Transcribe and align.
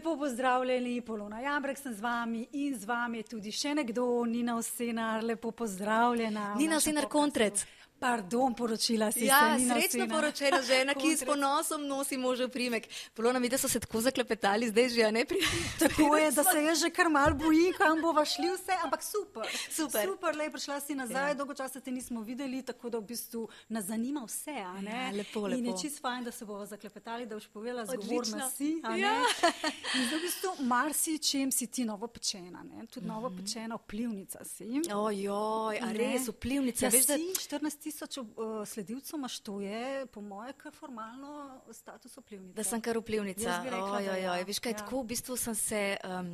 Lepo 0.00 0.16
pozdravljeni, 0.16 1.00
Polona 1.00 1.40
Jambrek 1.40 1.78
sem 1.78 1.94
z 1.94 2.00
vami 2.00 2.46
in 2.52 2.78
z 2.78 2.86
vami 2.88 3.18
je 3.18 3.22
tudi 3.22 3.50
še 3.52 3.74
nekdo, 3.76 4.24
Nina 4.24 4.54
Osenar, 4.56 5.20
lepo 5.20 5.50
pozdravljena. 5.52 6.54
Nina 6.56 6.78
Osenar 6.80 7.04
Kontrec. 7.04 7.66
Pardon, 8.00 8.54
poročila 8.54 9.12
si 9.12 9.24
ja, 9.24 9.58
se. 9.58 9.66
Srečno 9.68 10.08
poročena 10.08 10.62
žena, 10.62 10.94
ki 10.94 11.16
s 11.16 11.24
ponosom 11.24 11.82
nosi 11.86 12.16
možev 12.16 12.48
primek. 12.48 12.86
Polona 13.14 13.38
mi, 13.38 13.48
da 13.48 13.58
so 13.58 13.68
se 13.68 13.80
tako 13.80 14.00
zaklepetali, 14.00 14.70
zdaj 14.70 14.88
že 14.88 15.10
ne 15.12 15.24
pri. 15.28 15.36
Tako 15.78 16.16
je, 16.16 16.30
da 16.32 16.44
se 16.44 16.62
jaz 16.68 16.80
že 16.80 16.90
kar 16.90 17.10
mal 17.12 17.34
bojim, 17.34 17.74
kam 17.76 18.00
bova 18.00 18.24
šli 18.24 18.48
vse, 18.54 18.78
ampak 18.84 19.04
super. 19.04 19.44
Super. 19.70 20.08
Super, 20.08 20.36
le 20.36 20.48
prišla 20.50 20.78
si 20.80 20.96
nazaj, 20.96 21.28
ja. 21.28 21.34
dolgo 21.34 21.54
časa 21.54 21.80
te 21.80 21.92
nismo 21.92 22.22
videli, 22.24 22.62
tako 22.62 22.88
da 22.90 22.98
v 22.98 23.10
bistvu 23.12 23.44
nas 23.68 23.84
zanima 23.84 24.24
vse, 24.24 24.56
a 24.64 24.80
ne? 24.80 24.96
Ja, 24.96 25.12
lepo, 25.20 25.44
lepo. 25.44 25.58
In 25.60 25.68
je 25.68 25.76
čist 25.82 26.00
fajn, 26.00 26.24
da 26.24 26.32
se 26.32 26.48
bova 26.48 26.64
zaklepetali, 26.66 27.26
da 27.26 27.36
boš 27.36 27.50
povedala 27.52 27.84
zgovorna 27.84 28.48
si, 28.48 28.80
a 28.84 28.96
ne? 28.96 29.04
Ja. 29.04 29.12
In 30.00 30.08
zdaj 30.08 30.18
v 30.18 30.22
bistvu 30.24 30.54
marsi 30.64 31.18
čem 31.18 31.52
si 31.52 31.66
ti 31.66 31.84
novo 31.84 32.08
pečena, 32.08 32.64
ne? 32.64 32.88
Tudi 32.88 33.06
novo 33.06 33.28
pečena 33.36 33.76
vplivnica 33.76 34.40
si. 34.44 34.80
Ojoj, 34.88 35.84
a 35.84 35.92
res 35.92 36.32
vplivnica, 36.32 36.88
Ja, 36.88 36.90
veš, 36.96 37.06
da... 37.12 37.20
si 37.20 37.32
14 37.44 37.89
tisoč 37.90 38.18
uh, 38.22 38.26
sledilcev 38.66 39.18
imaš, 39.18 39.40
to 39.42 39.60
je 39.60 40.06
po 40.14 40.22
moje 40.22 40.52
kar 40.52 40.72
formalno 40.72 41.60
status 41.74 42.16
vplivnice. 42.16 42.54
Da 42.54 42.64
sem 42.64 42.80
kar 42.80 42.98
vplivnica. 42.98 43.62
Rekla, 43.64 43.78
da 43.80 43.94
Ojoj, 43.98 44.22
ja. 44.22 44.32
oj, 44.32 44.44
veš 44.48 44.58
kaj, 44.62 44.72
Ja. 44.72 44.78
tako 44.84 45.02
v 45.02 45.10
bistvu 45.10 45.36
sem 45.36 45.54
se 45.54 45.80
um, 46.06 46.30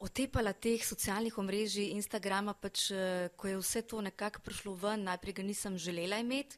otepala 0.00 0.52
teh 0.52 0.80
socialnih 0.84 1.38
omrežij, 1.38 1.92
Instagrama, 1.92 2.54
pač, 2.56 2.90
eh, 2.90 3.28
ko 3.36 3.48
je 3.48 3.58
vse 3.60 3.82
to 3.82 4.00
nekako 4.00 4.40
prišlo 4.40 4.74
ven, 4.74 5.04
najprej 5.04 5.34
ga 5.34 5.42
nisem 5.42 5.76
želela 5.78 6.18
imeti, 6.18 6.56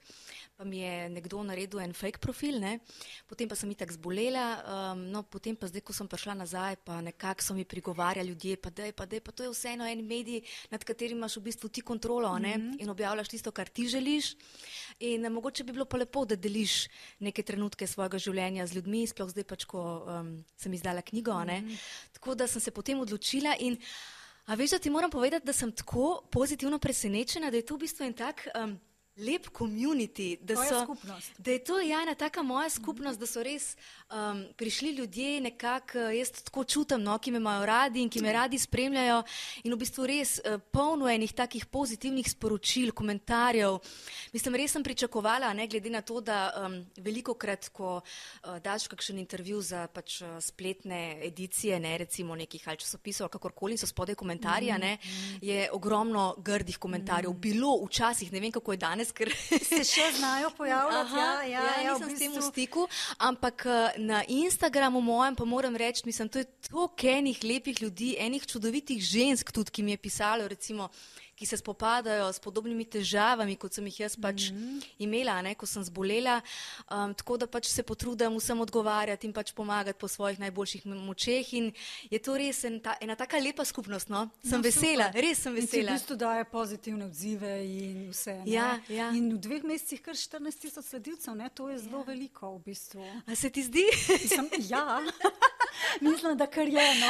pa 0.62 0.68
mi 0.68 0.78
je 0.78 1.08
nekdo 1.10 1.42
naredil 1.42 1.80
en 1.82 1.90
fake 1.90 2.20
profil, 2.22 2.60
ne? 2.62 2.76
potem 3.26 3.50
pa 3.50 3.56
sem 3.58 3.70
itak 3.74 3.90
zbolela, 3.90 4.44
um, 4.62 5.00
no 5.10 5.24
potem 5.26 5.56
pa 5.58 5.66
zdaj, 5.66 5.82
ko 5.82 5.90
sem 5.90 6.06
prišla 6.06 6.36
nazaj, 6.38 6.76
pa 6.86 7.00
nekako 7.02 7.42
so 7.42 7.56
mi 7.56 7.64
prigovarjali 7.66 8.30
ljudje, 8.30 8.60
pa 8.62 8.70
dej, 8.70 8.92
pa 8.94 9.02
dej, 9.10 9.18
pa 9.26 9.34
to 9.34 9.42
je 9.42 9.50
vseeno 9.50 9.88
en 9.90 10.04
medij, 10.06 10.46
nad 10.70 10.84
katerim 10.86 11.18
imaš 11.18 11.40
v 11.40 11.48
bistvu 11.48 11.66
ti 11.68 11.82
kontrolo 11.82 12.30
mm 12.38 12.44
-hmm. 12.44 12.76
in 12.78 12.90
objavljaš 12.90 13.28
tisto, 13.28 13.50
kar 13.50 13.66
ti 13.66 13.88
želiš. 13.88 14.36
In 15.00 15.24
eh, 15.24 15.30
mogoče 15.30 15.64
bi 15.64 15.72
bilo 15.72 15.84
pa 15.84 15.96
lepo, 15.96 16.24
da 16.24 16.36
deliš 16.36 16.86
neke 17.18 17.42
trenutke 17.42 17.86
svojega 17.86 18.18
življenja 18.18 18.66
z 18.66 18.74
ljudmi, 18.74 19.06
sploh 19.06 19.30
zdaj 19.30 19.44
pač, 19.44 19.64
ko 19.64 20.06
um, 20.06 20.44
sem 20.56 20.72
izdala 20.72 21.02
knjigo. 21.02 21.34
Mm 21.34 21.48
-hmm. 21.48 21.78
Tako 22.12 22.34
da 22.34 22.46
sem 22.46 22.60
se 22.60 22.70
potem 22.70 23.00
odločila 23.00 23.56
in 23.58 23.78
a 24.46 24.54
veš, 24.54 24.70
da 24.70 24.78
ti 24.78 24.90
moram 24.90 25.10
povedati, 25.10 25.46
da 25.46 25.52
sem 25.52 25.72
tako 25.72 26.22
pozitivno 26.30 26.78
presenečena, 26.78 27.50
da 27.50 27.56
je 27.56 27.66
to 27.66 27.74
v 27.74 27.78
bistvu 27.78 28.04
en 28.04 28.14
tak. 28.14 28.46
Um, 28.54 28.80
Lep 29.16 29.46
community, 29.58 30.38
da, 30.40 30.56
so, 30.56 30.96
da 31.38 31.50
je 31.50 31.64
to 31.64 31.80
ja, 31.80 32.02
ena 32.02 32.14
taka 32.14 32.42
moja 32.42 32.70
skupnost, 32.70 33.20
da 33.20 33.26
so 33.26 33.42
res 33.44 33.76
um, 34.08 34.44
prišli 34.56 34.90
ljudje, 34.90 35.40
nekako 35.40 35.98
eh, 35.98 36.16
jaz 36.16 36.30
tako 36.30 36.64
čutim, 36.64 37.02
no, 37.02 37.18
ki 37.18 37.30
me 37.30 37.36
imajo 37.36 37.66
radi 37.66 38.00
in 38.00 38.08
ki 38.08 38.22
me 38.22 38.32
radi 38.32 38.58
spremljajo. 38.58 39.22
In 39.64 39.74
v 39.74 39.78
bistvu 39.82 40.06
res 40.08 40.38
uh, 40.40 40.56
polno 40.72 41.10
enih 41.12 41.32
takih 41.36 41.66
pozitivnih 41.66 42.30
sporočil, 42.30 42.94
komentarjev. 42.96 43.78
Mislim, 44.32 44.56
res 44.56 44.72
sem 44.72 44.84
pričakovala, 44.86 45.52
ne, 45.52 45.68
glede 45.68 45.92
na 45.92 46.00
to, 46.00 46.20
da 46.24 46.38
um, 46.62 46.78
veliko 46.96 47.34
krat, 47.34 47.68
ko 47.68 47.98
uh, 48.00 48.56
daš 48.64 48.88
kakšen 48.88 49.20
intervju 49.20 49.60
za 49.60 49.86
pač, 49.92 50.22
uh, 50.24 50.38
spletne 50.40 51.18
edicije, 51.28 51.76
ne, 51.80 51.98
recimo 52.00 52.32
nekih 52.36 52.64
ali 52.64 52.80
časopisov 52.80 53.28
kakorkoli, 53.28 53.76
so 53.76 53.86
spodaj 53.86 54.14
komentarji, 54.14 54.72
mm 54.72 54.80
-hmm. 54.80 55.38
je 55.42 55.70
ogromno 55.72 56.34
grdih 56.38 56.78
komentarjev. 56.78 57.30
Mm 57.30 57.34
-hmm. 57.34 57.40
Bilo 57.40 57.84
včasih, 57.84 58.32
ne 58.32 58.40
vem 58.40 58.52
kako 58.52 58.72
je 58.72 58.76
danes, 58.76 59.01
ker 59.10 59.32
Se 59.70 59.82
še 59.84 60.12
znajo 60.14 60.50
pojavljati, 60.54 61.10
Aha, 61.10 61.18
ja, 61.18 61.42
ja, 61.42 61.62
ja, 61.64 61.82
ja, 61.82 61.92
nisem 61.98 62.06
v 62.08 62.14
s 62.14 62.18
tem 62.20 62.30
v 62.30 62.34
bistvu. 62.36 62.50
stiku, 62.50 62.86
ampak 63.18 63.66
eh, 63.66 63.98
na 63.98 64.22
Instagramu 64.28 65.00
mojem 65.00 65.34
pa 65.34 65.44
moram 65.44 65.74
reči, 65.76 66.06
mislim, 66.06 66.28
to 66.28 66.38
je 66.38 66.46
toliko 66.70 67.08
enih 67.08 67.42
lepih 67.42 67.82
ljudi, 67.82 68.14
enih 68.18 68.46
čudovitih 68.46 69.02
žensk 69.02 69.50
tudi, 69.50 69.74
ki 69.74 69.82
mi 69.82 69.96
je 69.96 69.98
pisalo, 69.98 70.46
recimo, 70.46 70.86
ki 71.42 71.46
se 71.46 71.56
spopadajo 71.58 72.28
s 72.30 72.38
podobnimi 72.38 72.84
težavami, 72.86 73.56
kot 73.58 73.74
sem 73.74 73.86
jih 73.90 74.00
jaz 74.04 74.14
pač 74.16 74.50
mm. 74.52 74.56
-hmm. 74.56 74.86
imela, 75.02 75.40
ne, 75.42 75.54
ko 75.58 75.66
sem 75.66 75.82
zbolela. 75.82 76.38
Um, 76.86 77.14
tako 77.14 77.36
da 77.36 77.46
pač 77.46 77.66
se 77.66 77.82
potrudim 77.82 78.36
vsem 78.38 78.60
odgovarjati 78.60 79.26
in 79.26 79.32
pač 79.32 79.50
pomagati 79.52 79.98
po 79.98 80.08
svojih 80.08 80.38
najboljših 80.38 80.86
močeh. 80.86 81.54
In 81.54 81.72
je 82.10 82.18
to 82.18 82.36
res 82.38 82.64
en 82.64 82.80
ta, 82.80 82.94
ena 83.00 83.16
taka 83.16 83.36
lepa 83.38 83.64
skupnost. 83.64 84.08
No? 84.08 84.28
Sem 84.44 84.52
No, 84.52 84.62
vesela, 84.62 85.06
super. 85.10 85.20
res 85.20 85.38
sem 85.42 85.56
In 85.56 85.66
ti 85.66 85.66
v 85.66 85.70
vesela. 85.82 85.92
bistvu 85.92 86.16
daje 86.16 86.44
pozitivne 86.44 87.04
odzive 87.04 87.52
in 87.66 88.10
vse. 88.10 88.34
ne? 88.34 88.42
Ja, 88.46 88.78
ja. 88.88 89.10
In 89.10 89.34
v 89.34 89.38
dveh 89.38 89.62
mesecih 89.64 90.00
kar 90.00 90.14
14 90.14 90.60
tisoč 90.60 90.84
sledilcev, 90.84 91.34
ne? 91.34 91.48
to 91.50 91.68
je 91.68 91.78
zelo 91.78 91.98
ja. 91.98 92.04
veliko 92.04 92.54
v 92.56 92.62
bistvu. 92.64 93.02
A 93.26 93.34
se 93.34 93.50
ti 93.50 93.62
zdi? 93.62 93.84
Mislim, 94.22 94.50
ja, 94.68 95.00
mislim, 96.00 96.36
da 96.36 96.46
kar 96.46 96.68
je. 96.68 96.94
No. 97.00 97.06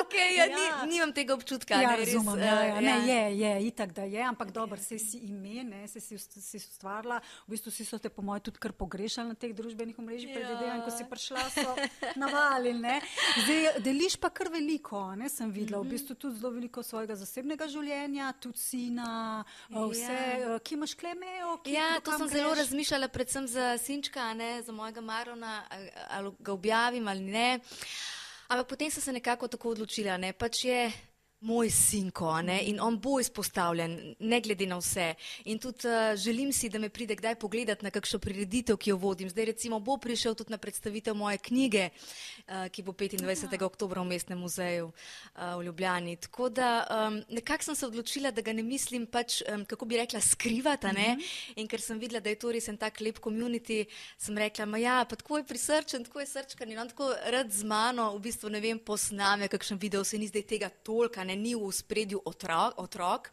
okay, 0.00 0.36
ja, 0.36 0.44
Ja. 0.46 0.58
ja. 0.58 0.84
Ni, 0.84 0.92
nimam 0.92 1.12
tega 1.12 1.34
občutka. 1.34 1.74
Ja, 1.74 1.90
ne, 1.90 1.96
res, 1.96 2.06
razumem, 2.08 2.38
eh, 2.38 2.46
ja, 2.46 2.62
ja. 2.62 2.80
Ne, 2.80 2.96
je, 3.08 3.38
je, 3.38 3.65
itak 3.66 3.92
da 3.92 4.02
je, 4.04 4.22
ampak 4.22 4.50
dobro, 4.50 4.76
se 4.78 4.98
si 4.98 5.18
ime, 5.20 5.64
ne, 5.64 5.86
se 5.86 6.00
si, 6.00 6.16
si 6.18 6.56
ustvarila, 6.58 7.18
v 7.42 7.50
bistvu 7.50 7.70
si 7.70 7.84
so 7.84 7.98
te 7.98 8.08
po 8.08 8.22
mojem 8.22 8.42
tudi 8.42 8.58
kar 8.58 8.72
pogrešali 8.72 9.28
na 9.28 9.34
teh 9.36 9.52
družbenih 9.52 9.96
omrežjih, 9.96 10.28
Ja. 10.28 10.34
predvidevam, 10.36 10.80
ko 10.80 10.90
si 10.90 11.04
prišla, 11.04 11.42
so 11.50 11.74
navalili, 12.16 12.72
ne. 12.74 13.00
Zdaj, 13.38 13.80
deliš 13.80 14.16
pa 14.16 14.30
kar 14.30 14.48
veliko, 14.48 15.14
ne, 15.14 15.28
sem 15.28 15.50
videla, 15.50 15.78
Mhm. 15.78 15.86
v 15.86 15.92
bistvu 15.92 16.14
tudi 16.16 16.36
zelo 16.36 16.50
veliko 16.52 16.82
svojega 16.82 17.16
zasebnega 17.16 17.66
življenja, 17.66 18.32
tudi 18.34 18.58
sina, 18.58 19.10
ja. 19.68 19.86
vse, 19.86 20.18
Ja. 20.40 20.58
ki 20.58 20.74
imaš 20.74 20.94
klemejo, 20.94 21.58
ki 21.58 21.72
Ja, 21.72 22.00
to 22.00 22.12
sem 22.12 22.28
zelo 22.28 22.50
greš. 22.50 22.58
razmišljala, 22.60 23.08
predvsem 23.08 23.46
za 23.46 23.76
Sinčka, 23.76 24.32
ne, 24.32 24.62
za 24.62 24.72
mojega 24.72 25.00
Marona, 25.02 25.64
ali, 25.68 25.90
ali 26.08 26.30
ga 26.38 26.52
objavim 26.52 27.08
ali 27.08 27.20
ne. 27.22 27.60
Ampak 28.46 28.68
potem 28.68 28.90
sem 28.90 29.02
se 29.02 29.12
nekako 29.12 29.48
tako 29.48 29.70
odločila, 29.70 30.16
ne, 30.16 30.32
pač 30.32 30.64
je 30.64 30.92
moj 31.40 31.70
sinko 31.70 32.42
ne, 32.42 32.60
in 32.64 32.80
on 32.80 32.98
bo 32.98 33.20
izpostavljen, 33.20 34.14
ne 34.18 34.40
glede 34.40 34.66
na 34.66 34.78
vse. 34.80 35.14
In 35.44 35.58
tudi 35.58 35.88
uh, 35.88 36.16
želim 36.16 36.52
si, 36.52 36.68
da 36.68 36.78
me 36.78 36.88
pride 36.88 37.14
kdaj 37.16 37.34
pogledati 37.34 37.84
na 37.84 37.90
kakšno 37.90 38.18
prireditev, 38.18 38.76
ki 38.76 38.90
jo 38.90 38.96
vodim. 38.96 39.28
Zdaj 39.30 39.44
recimo 39.44 39.80
bo 39.80 39.96
prišel 39.96 40.34
tudi 40.34 40.50
na 40.50 40.58
predstavitev 40.58 41.14
moje 41.14 41.38
knjige, 41.38 41.88
uh, 42.48 42.68
ki 42.72 42.82
bo 42.82 42.92
25. 42.92 43.62
oktobra 43.62 44.00
v 44.00 44.06
Mestnem 44.06 44.38
muzeju 44.38 44.88
uh, 44.88 45.58
v 45.58 45.64
Ljubljani. 45.68 46.16
Tako 46.16 46.48
da 46.48 46.70
um, 46.90 47.20
nekako 47.28 47.64
sem 47.64 47.74
se 47.74 47.86
odločila, 47.86 48.30
da 48.30 48.42
ga 48.42 48.52
ne 48.52 48.62
mislim 48.62 49.06
pač, 49.06 49.42
um, 49.52 49.64
kako 49.64 49.84
bi 49.84 49.96
rekla, 49.96 50.20
skrivati. 50.20 50.86
Mm 50.86 50.96
-hmm. 50.96 51.22
In 51.56 51.68
ker 51.68 51.80
sem 51.80 51.98
videla, 51.98 52.20
da 52.20 52.30
je 52.30 52.38
to 52.38 52.52
res 52.52 52.68
en 52.68 52.76
tak 52.76 53.00
lep 53.00 53.18
community, 53.18 53.84
sem 54.18 54.38
rekla, 54.38 54.66
ma 54.66 54.78
ja, 54.78 55.04
pa 55.08 55.16
tako 55.16 55.38
je 55.38 55.44
prisrčen, 55.44 56.04
tako 56.04 56.20
je 56.20 56.26
srčkan 56.26 56.72
in 56.72 56.78
on 56.78 56.88
tako 56.88 57.14
rad 57.26 57.52
z 57.52 57.64
mano, 57.64 58.16
v 58.16 58.20
bistvu 58.20 58.48
ne 58.48 58.60
vem, 58.60 58.78
posname 58.78 59.48
kakšen 59.48 59.78
video, 59.78 60.04
se 60.04 60.18
ni 60.18 60.26
zdaj 60.26 60.42
tega 60.42 60.68
tolka, 60.68 61.24
ne 61.24 61.35
ni 61.36 61.54
v 61.54 61.70
spredju 61.72 62.22
otrok, 62.24 62.78
otrok 62.82 63.30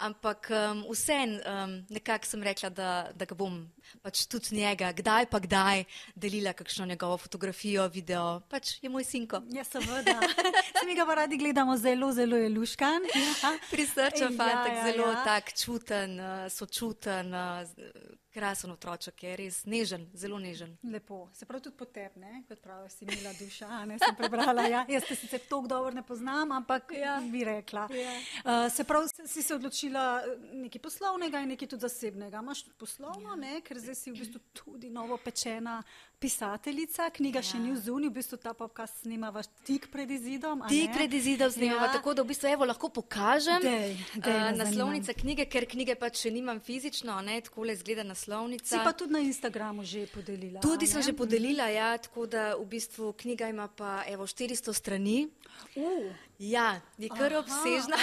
ampak 0.00 0.50
um, 0.50 0.84
vsem 0.92 1.36
um, 1.40 1.76
nekako 1.90 2.26
sem 2.26 2.42
rekla, 2.42 2.70
da, 2.70 2.90
da 3.14 3.24
ga 3.28 3.36
bom 3.36 3.60
pač 3.98 4.26
tudi 4.26 4.56
njega, 4.56 4.92
kdaj 4.92 5.26
pa 5.26 5.38
kdaj 5.38 5.84
delila 6.14 6.52
kakšno 6.52 6.86
njegovo 6.86 7.18
fotografijo, 7.18 7.88
video, 7.88 8.40
pač 8.42 8.78
je 8.80 8.88
moj 8.88 9.04
sinko. 9.04 9.42
Ja, 9.48 9.64
seveda. 9.64 10.20
Se 10.76 10.86
mi 10.86 10.94
ga 10.94 11.04
pa 11.04 11.14
radi 11.16 11.36
gledamo 11.36 11.76
zelo, 11.76 12.12
zelo 12.12 12.36
je 12.36 12.48
luškan. 12.50 13.02
Ja. 13.14 13.52
Prisrčen 13.70 14.32
Ja, 14.32 14.38
fantek, 14.38 14.72
ja, 14.74 14.84
zelo 14.84 15.06
ja. 15.08 15.24
tak 15.24 15.52
čuten, 15.54 16.10
uh, 16.16 16.26
sočuten, 16.50 17.32
z- 17.64 17.90
krasen 18.30 18.70
otroček 18.70 19.22
je 19.22 19.36
res 19.36 19.64
nežen, 19.64 20.06
zelo 20.14 20.38
nežen. 20.38 20.76
Lepo, 20.84 21.28
se 21.32 21.44
pravi 21.44 21.62
tudi 21.62 21.76
potepne, 21.76 22.44
kot 22.46 22.60
praviš, 22.60 22.92
si 22.92 23.04
mila 23.04 23.32
duša, 23.34 23.66
a 23.68 23.84
ne 23.84 23.96
sem 23.98 24.14
prebrala. 24.14 24.62
Ja. 24.64 24.84
Jaz 24.88 25.02
te 25.04 25.16
sicer 25.16 25.40
tako 25.40 25.66
dobro 25.66 25.90
ne 25.90 26.02
poznam, 26.04 26.52
ampak 26.52 26.92
ja. 26.92 27.00
Ja. 27.00 27.20
bi 27.22 27.42
rekla. 27.42 27.88
Ja. 27.90 28.12
Uh, 28.40 28.72
se 28.72 28.84
pravi, 28.84 29.08
si- 29.26 29.42
se 29.42 29.50
odločila 29.52 30.04
eh, 30.20 30.30
nekaj 30.54 30.78
poslovnega 30.80 31.40
in 31.40 31.48
nekaj 31.48 31.68
tudi 31.68 31.80
zasebnega. 31.80 32.38
Imaš 32.38 32.62
poslovno, 32.74 33.30
ja. 33.30 33.36
ne, 33.36 33.60
ker 33.62 33.79
zdaj 33.80 33.94
si 33.96 34.12
v 34.12 34.20
bistvu 34.20 34.40
tudi 34.52 34.90
novo 34.90 35.16
pečena 35.16 35.80
pisateljica, 36.20 37.10
knjiga 37.16 37.40
ja. 37.40 37.46
še 37.48 37.58
ni 37.58 37.72
v 37.72 37.80
zuni, 37.80 38.08
v 38.10 38.14
bistvu 38.20 38.36
ta 38.40 38.52
podcast 38.56 39.02
snimava 39.02 39.42
tik 39.64 39.88
pred 39.92 40.10
izidom. 40.12 40.62
Tik 40.68 40.92
pred 40.94 41.14
izidom 41.16 41.50
snemamo, 41.52 41.86
Ja. 41.86 41.92
tako 41.92 42.14
da 42.14 42.22
v 42.22 42.30
bistvu 42.30 42.52
evo, 42.52 42.68
lahko 42.68 42.88
pokažem 42.92 43.62
Dej, 43.64 43.96
dej, 44.14 44.36
uh, 44.36 44.50
me 44.52 44.52
naslovnice 44.60 45.14
knjige, 45.16 45.48
ker 45.48 45.66
knjige 45.66 45.96
pač 45.96 46.22
še 46.26 46.30
nimam 46.30 46.60
fizično, 46.60 47.16
ne, 47.24 47.40
tako 47.40 47.64
le 47.64 47.72
izgleda 47.72 48.04
naslovnica. 48.04 48.68
Si 48.68 48.78
pa 48.84 48.92
tudi 48.92 49.16
na 49.16 49.24
Instagramu 49.24 49.84
že 49.84 50.06
podelila. 50.12 50.60
Tudi 50.60 50.86
sem 50.86 51.02
že 51.02 51.16
podelila, 51.16 51.72
ja, 51.72 51.96
tako 51.98 52.28
da 52.28 52.52
v 52.54 52.66
bistvu 52.68 53.14
knjiga 53.16 53.48
ima 53.48 53.68
pa 53.68 54.04
evo 54.06 54.28
400 54.28 54.76
strani. 54.76 55.30
Uh, 55.76 56.12
Ja, 56.40 56.80
je 56.96 57.08
kar 57.12 57.34
Aha, 57.34 57.42
obsežna. 57.44 57.98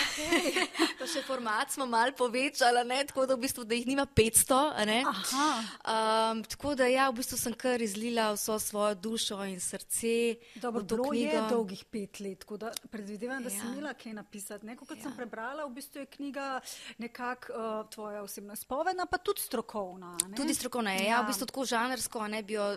pa 0.99 1.07
še 1.09 1.23
format 1.25 1.73
smo 1.73 1.87
mal 1.89 2.11
povečala, 2.13 2.83
ne, 2.85 2.99
tako 3.09 3.25
da 3.25 3.33
v 3.33 3.41
bistvu, 3.47 3.65
da 3.65 3.73
jih 3.73 3.87
nima 3.89 4.05
500. 4.05 4.77
a 4.77 4.85
Ne. 4.85 5.01
Aha. 5.01 5.47
Um, 5.81 6.43
tako 6.45 6.75
da 6.77 6.85
ja, 6.85 7.09
v 7.09 7.17
bistvu 7.17 7.33
sem 7.33 7.55
kar 7.57 7.81
izlila 7.81 8.06
vso 8.33 8.59
svojo 8.59 8.95
dušo 8.95 9.43
in 9.45 9.59
srce. 9.59 10.35
Dobro, 10.55 10.83
bilo 10.83 11.13
je 11.13 11.29
knjigo. 11.29 11.49
dolgih 11.49 11.85
pet 11.91 12.19
let, 12.19 12.39
tako 12.39 12.57
da 12.57 12.71
predvidevam, 12.91 13.43
da 13.43 13.49
ja. 13.49 13.59
si 13.59 13.67
imela 13.67 13.93
kaj 13.93 14.13
napisati. 14.13 14.65
Ne? 14.65 14.75
Kot 14.77 14.95
ja. 14.97 15.03
sem 15.03 15.15
prebrala, 15.17 15.65
v 15.65 15.73
bistvu 15.73 15.99
je 15.99 16.05
knjiga 16.05 16.61
nekako 16.97 17.53
uh, 17.53 17.89
tvoja 17.89 18.23
osebna 18.23 18.55
spovedna, 18.55 19.05
pa 19.05 19.17
tudi 19.17 19.41
strokovna. 19.41 20.17
Ne? 20.27 20.35
Tudi 20.35 20.53
strokovna 20.53 20.93
je, 20.93 21.03
ja. 21.03 21.17
ja, 21.17 21.21
v 21.21 21.31
bistvu 21.31 21.49
tako 21.51 21.65
žanrsko, 21.65 22.27
ne 22.27 22.43
bi 22.43 22.53
jo 22.53 22.75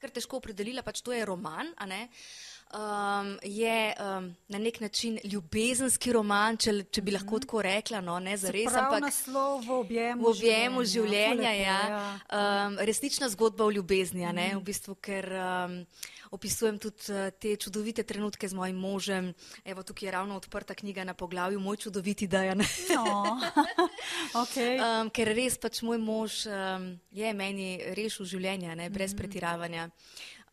kar 0.00 0.12
težko 0.14 0.40
opredelila, 0.40 0.82
pač 0.82 1.02
to 1.04 1.12
je 1.12 1.24
roman, 1.28 1.74
a 1.76 1.86
ne. 1.88 2.08
Um, 2.74 3.38
je 3.42 3.94
um, 3.98 4.36
na 4.48 4.58
nek 4.58 4.80
način 4.80 5.18
ljubezenski 5.24 6.12
roman, 6.12 6.56
če, 6.56 6.74
če 6.90 7.02
bi 7.02 7.14
lahko 7.14 7.40
tako 7.42 7.62
rekla, 7.62 8.00
no, 8.04 8.18
ne 8.22 8.36
za 8.36 8.52
res. 8.54 8.70
Ampak 8.74 9.02
naslov 9.04 9.64
v 9.66 9.74
objemu, 9.80 10.22
v 10.22 10.30
objemu 10.30 10.84
življenja, 10.84 11.50
življenja 11.50 11.52
ja. 11.58 11.80
ja. 11.90 12.04
Um, 12.30 12.78
resnična 12.86 13.28
zgodba 13.34 13.66
o 13.66 13.74
ljubezni, 13.74 14.26
ne, 14.32 14.52
v 14.56 14.62
bistvu, 14.64 14.96
ker 15.02 15.28
um, 15.34 15.76
opisujem 16.30 16.78
tudi 16.78 17.10
uh, 17.10 17.28
te 17.34 17.56
čudovite 17.60 18.06
trenutke 18.06 18.48
z 18.48 18.54
mojim 18.54 18.78
možem. 18.78 19.32
Evo, 19.64 19.82
tukaj 19.82 20.08
je 20.08 20.14
ravno 20.14 20.38
odprta 20.38 20.74
knjiga 20.74 21.04
na 21.04 21.14
poglavju 21.14 21.60
Moj 21.60 21.76
čudoviti 21.76 22.26
dajan. 22.30 22.62
No. 22.94 23.38
okay. 24.42 24.78
um, 24.78 25.10
ker 25.10 25.34
res 25.34 25.58
pač 25.58 25.82
moj 25.86 25.98
mož 25.98 26.44
um, 26.46 26.92
je 27.10 27.34
meni 27.34 27.72
rešil 27.98 28.26
življenje, 28.26 28.74
ne, 28.76 28.90
brez 28.90 29.14
mm 29.14 29.18
pretiravanja 29.20 29.90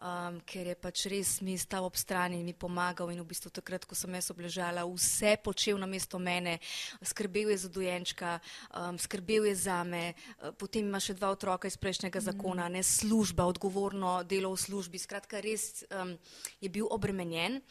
um, 0.02 0.40
ker 0.46 0.68
je 0.72 0.76
pač 0.76 1.06
res 1.12 1.38
mi 1.42 1.58
stal 1.58 1.86
ob 1.88 1.96
strani 1.98 2.40
in 2.40 2.46
mi 2.46 2.54
pomagal 2.54 3.12
in 3.14 3.22
v 3.22 3.28
bistvu 3.28 3.52
takrat, 3.54 3.86
ko 3.86 3.96
sem 3.98 4.14
jaz 4.18 4.30
obležala, 4.34 4.86
vse 4.86 5.38
počel 5.44 5.80
na 5.82 5.90
mesto 5.90 6.20
mene, 6.20 6.58
skrbel 7.02 7.54
je 7.54 7.58
za 7.66 7.70
dojenčka, 7.70 8.40
um, 8.72 8.98
skrbel 8.98 9.48
je 9.50 9.56
za 9.68 9.84
me, 9.84 10.14
uh, 10.14 10.52
potem 10.58 10.86
ima 10.86 11.02
še 11.02 11.18
dva 11.18 11.32
otroka 11.34 11.70
iz 11.70 11.78
prejšnjega 11.78 12.22
zakona, 12.30 12.70
ne 12.70 12.84
služba, 12.84 13.48
odgovorno 13.48 14.22
delo 14.28 14.54
v 14.54 14.62
službi, 14.62 15.02
skratka 15.02 15.42
res 15.44 15.86
um, 15.90 16.18
je 16.62 16.70
bil 16.70 16.90
obremenjen 16.90 17.62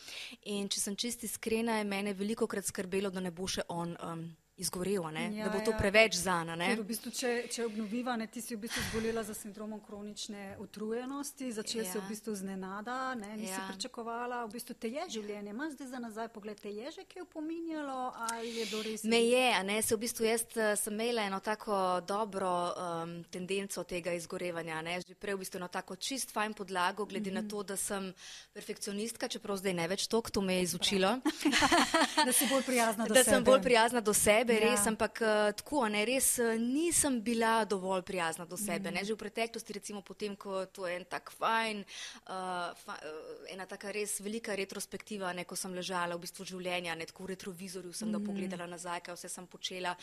in 0.45 0.71
če 0.71 0.83
sem 0.83 0.97
čisti 0.97 1.31
iskrena, 1.31 1.79
je 1.81 1.89
mene 1.89 2.17
veliko 2.17 2.47
krat 2.51 2.67
skrbelo, 2.67 3.11
da 3.11 3.23
ne 3.23 3.31
bo 3.35 3.47
še 3.51 3.67
on. 3.69 3.95
Um, 4.03 4.27
izgorel, 4.57 5.03
ja, 5.33 5.45
da 5.45 5.51
bo 5.51 5.61
to 5.65 5.71
ja. 5.71 5.79
preveč 5.79 6.15
zana. 6.17 6.57
V 6.57 6.85
bistvu, 6.89 7.11
če, 7.13 7.31
če 7.53 7.67
obnoviva, 7.67 8.15
ne, 8.17 8.27
ti 8.33 8.41
si 8.41 8.57
v 8.57 8.63
bistvu 8.65 8.81
zbolela 8.89 9.21
za 9.27 9.35
sindromom 9.37 9.83
kronične 9.85 10.57
utrujenosti, 10.65 11.51
začela 11.53 11.85
ja. 11.85 11.91
si 11.93 11.99
v 12.01 12.05
bistvu 12.09 12.35
znenada, 12.41 13.15
ne, 13.21 13.35
nisi 13.37 13.53
ja. 13.53 13.67
pričakovala, 13.69 14.45
v 14.47 14.55
bistvu 14.57 14.77
te 14.81 14.89
je 14.89 15.05
življenje, 15.19 15.53
imaš 15.53 15.75
zdaj 15.77 15.91
za 15.91 16.01
nazaj 16.01 16.31
pogled, 16.33 16.61
te 16.61 16.73
je 16.73 16.95
že 16.95 17.05
kaj 17.05 17.27
upominjalo 17.27 17.99
ali 18.31 18.55
je 18.57 18.67
do 18.71 18.81
res? 18.87 19.05
Me 19.05 19.21
je, 19.27 19.45
a 19.53 19.61
ne, 19.67 19.77
se 19.85 19.97
v 19.97 20.01
bistvu 20.07 20.25
jaz 20.25 20.47
eh, 20.57 20.73
sem 20.81 20.97
imela 20.97 21.27
eno 21.29 21.43
tako 21.45 22.01
dobro 22.09 22.53
um, 22.73 23.15
tendenco 23.29 23.85
tega 23.85 24.17
izgorevanja, 24.17 24.81
ne, 24.87 24.97
že 25.05 25.19
prej 25.21 25.37
v 25.37 25.45
bistvu 25.45 25.61
eno 25.61 25.69
tako 25.69 25.99
čist 26.01 26.33
fajn 26.33 26.57
podlago, 26.57 27.05
glede 27.05 27.29
mm 27.29 27.33
-hmm. 27.33 27.35
na 27.35 27.45
mhm. 27.45 27.51
to, 27.51 27.63
da 27.63 27.77
sem 27.77 28.13
perfekcionistka, 28.57 29.29
čeprav 29.29 29.61
zdaj 29.61 29.75
ne 29.75 29.89
več 29.89 30.07
to, 30.07 30.23
to 30.33 30.41
me 30.41 30.57
je 30.57 30.63
izučilo. 30.63 31.21
da 32.27 32.33
si 32.33 32.49
bolj 32.49 32.63
prijazna 32.63 33.05
do 33.05 33.15
da 33.15 33.21
sebe. 33.25 33.31
Da 33.31 33.37
sem 33.37 33.45
bolj 33.45 33.63
prijazna 33.63 34.01
do 34.01 34.15
sebe 34.15 34.46
sebe, 34.47 34.63
ja. 34.63 34.71
res, 34.71 34.87
ampak 34.87 35.21
uh, 35.23 35.51
tako, 35.59 35.83
ne, 35.91 36.05
res 36.07 36.39
uh, 36.39 36.55
nisem 36.61 37.19
bila 37.23 37.65
dovolj 37.67 38.03
prijazna 38.07 38.47
do 38.47 38.57
sebe. 38.57 38.91
Mm. 38.91 38.95
Ne, 38.95 39.03
že 39.05 39.15
v 39.15 39.21
preteklosti, 39.25 39.75
recimo 39.75 40.03
potem, 40.07 40.37
ko 40.39 40.67
to 40.71 40.87
je 40.87 40.95
en 40.97 41.07
tak 41.09 41.33
fajn, 41.35 41.83
uh, 41.83 42.71
fa, 42.79 42.95
uh, 43.03 43.51
ena 43.51 43.67
taka 43.67 43.91
res 43.95 44.21
velika 44.23 44.55
retrospektiva, 44.55 45.33
ne, 45.35 45.45
ko 45.45 45.59
sem 45.59 45.75
ležala 45.75 46.15
v 46.15 46.23
bistvu 46.23 46.47
življenja, 46.47 46.95
ne, 46.95 47.09
tako 47.09 47.27
v 47.27 47.35
retrovizorju 47.35 47.93
sem 47.93 48.09
mm. 48.09 48.15
ga 48.15 48.21
pogledala 48.23 48.69
nazaj, 48.71 49.03
kaj 49.07 49.19
vse 49.19 49.33
sem 49.33 49.49
počela, 49.51 49.97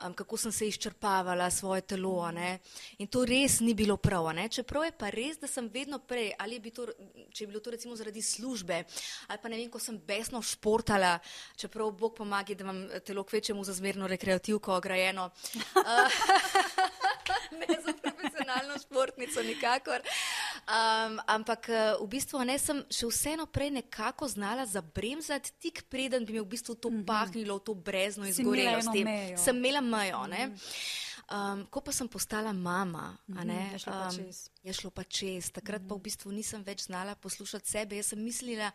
um, 0.00 0.16
kako 0.16 0.40
sem 0.40 0.54
se 0.54 0.70
izčrpavala 0.72 1.50
svoje 1.52 1.84
telo. 1.94 2.16
Ne, 2.32 2.60
in 3.02 3.10
to 3.10 3.26
res 3.28 3.60
ni 3.60 3.74
bilo 3.76 3.98
prav. 4.00 4.30
Ne, 4.32 4.46
čeprav 4.48 4.86
je 4.86 4.94
pa 4.96 5.10
res, 5.12 5.36
da 5.42 5.50
sem 5.50 5.68
vedno 5.68 5.98
prej, 5.98 6.32
ali 6.40 6.60
bilo 6.62 6.74
to, 6.76 6.88
če 7.34 7.44
je 7.44 7.48
bilo 7.50 7.60
to 7.60 7.72
recimo 7.74 7.96
zaradi 7.98 8.22
službe, 8.22 8.84
ali 9.28 9.40
pa 9.42 9.50
ne 9.50 9.58
vem, 9.58 9.68
ko 9.72 9.80
sem 9.82 9.98
besno 9.98 10.40
športala, 10.44 11.16
čeprav 11.58 11.90
Bog 11.92 12.14
pomaga, 12.16 12.54
da 12.54 12.64
imam 12.64 12.84
telo 13.04 13.24
kvečemu 13.26 13.64
za 13.66 13.74
zmerno 13.82 14.06
rekreativko 14.06 14.76
ograjeno. 14.76 15.30
ne 17.60 17.76
za 17.84 17.92
profesionalno 18.02 18.78
športnico, 18.78 19.42
nikakor. 19.42 20.00
Um, 20.00 21.18
ampak 21.26 21.68
eh, 21.68 21.94
v 22.00 22.06
bistvu 22.06 22.44
ne 22.46 22.54
sem 22.62 22.84
še 22.86 23.08
vseeno 23.10 23.48
prej 23.50 23.72
nekako 23.74 24.28
znala 24.30 24.66
zabremzati, 24.70 25.50
tik 25.58 25.82
preden 25.90 26.22
bi 26.22 26.38
me 26.38 26.44
v 26.44 26.50
bistvu 26.54 26.78
to 26.78 26.90
mhm. 26.90 27.02
pahnilo 27.02 27.58
v 27.58 27.64
to 27.66 27.74
brezno 27.74 28.28
izgorelosti. 28.30 29.02
Sem 29.34 29.58
imela 29.58 29.80
mejo. 29.82 30.22
Mm 30.22 30.32
-hmm. 30.32 31.11
Um, 31.30 31.66
ko 31.70 31.80
pa 31.80 31.92
sem 31.94 32.08
postala 32.08 32.52
mama, 32.52 33.16
mm 33.26 33.34
-hmm, 33.34 33.44
ne, 33.46 33.70
je, 33.72 33.78
šlo 33.78 33.92
um, 33.92 34.30
je 34.62 34.72
šlo 34.72 34.90
pa 34.90 35.04
čez. 35.04 35.50
Takrat 35.52 35.80
mm 35.80 35.84
-hmm. 35.84 35.88
pa 35.88 35.94
v 35.94 35.98
mhm. 35.98 36.02
bistvu 36.02 36.32
nisem 36.32 36.62
več 36.62 36.82
znala 36.82 37.14
poslušati 37.14 37.70
sebe. 37.70 37.96
Jaz 37.96 38.06
sem 38.06 38.22
mislila, 38.22 38.70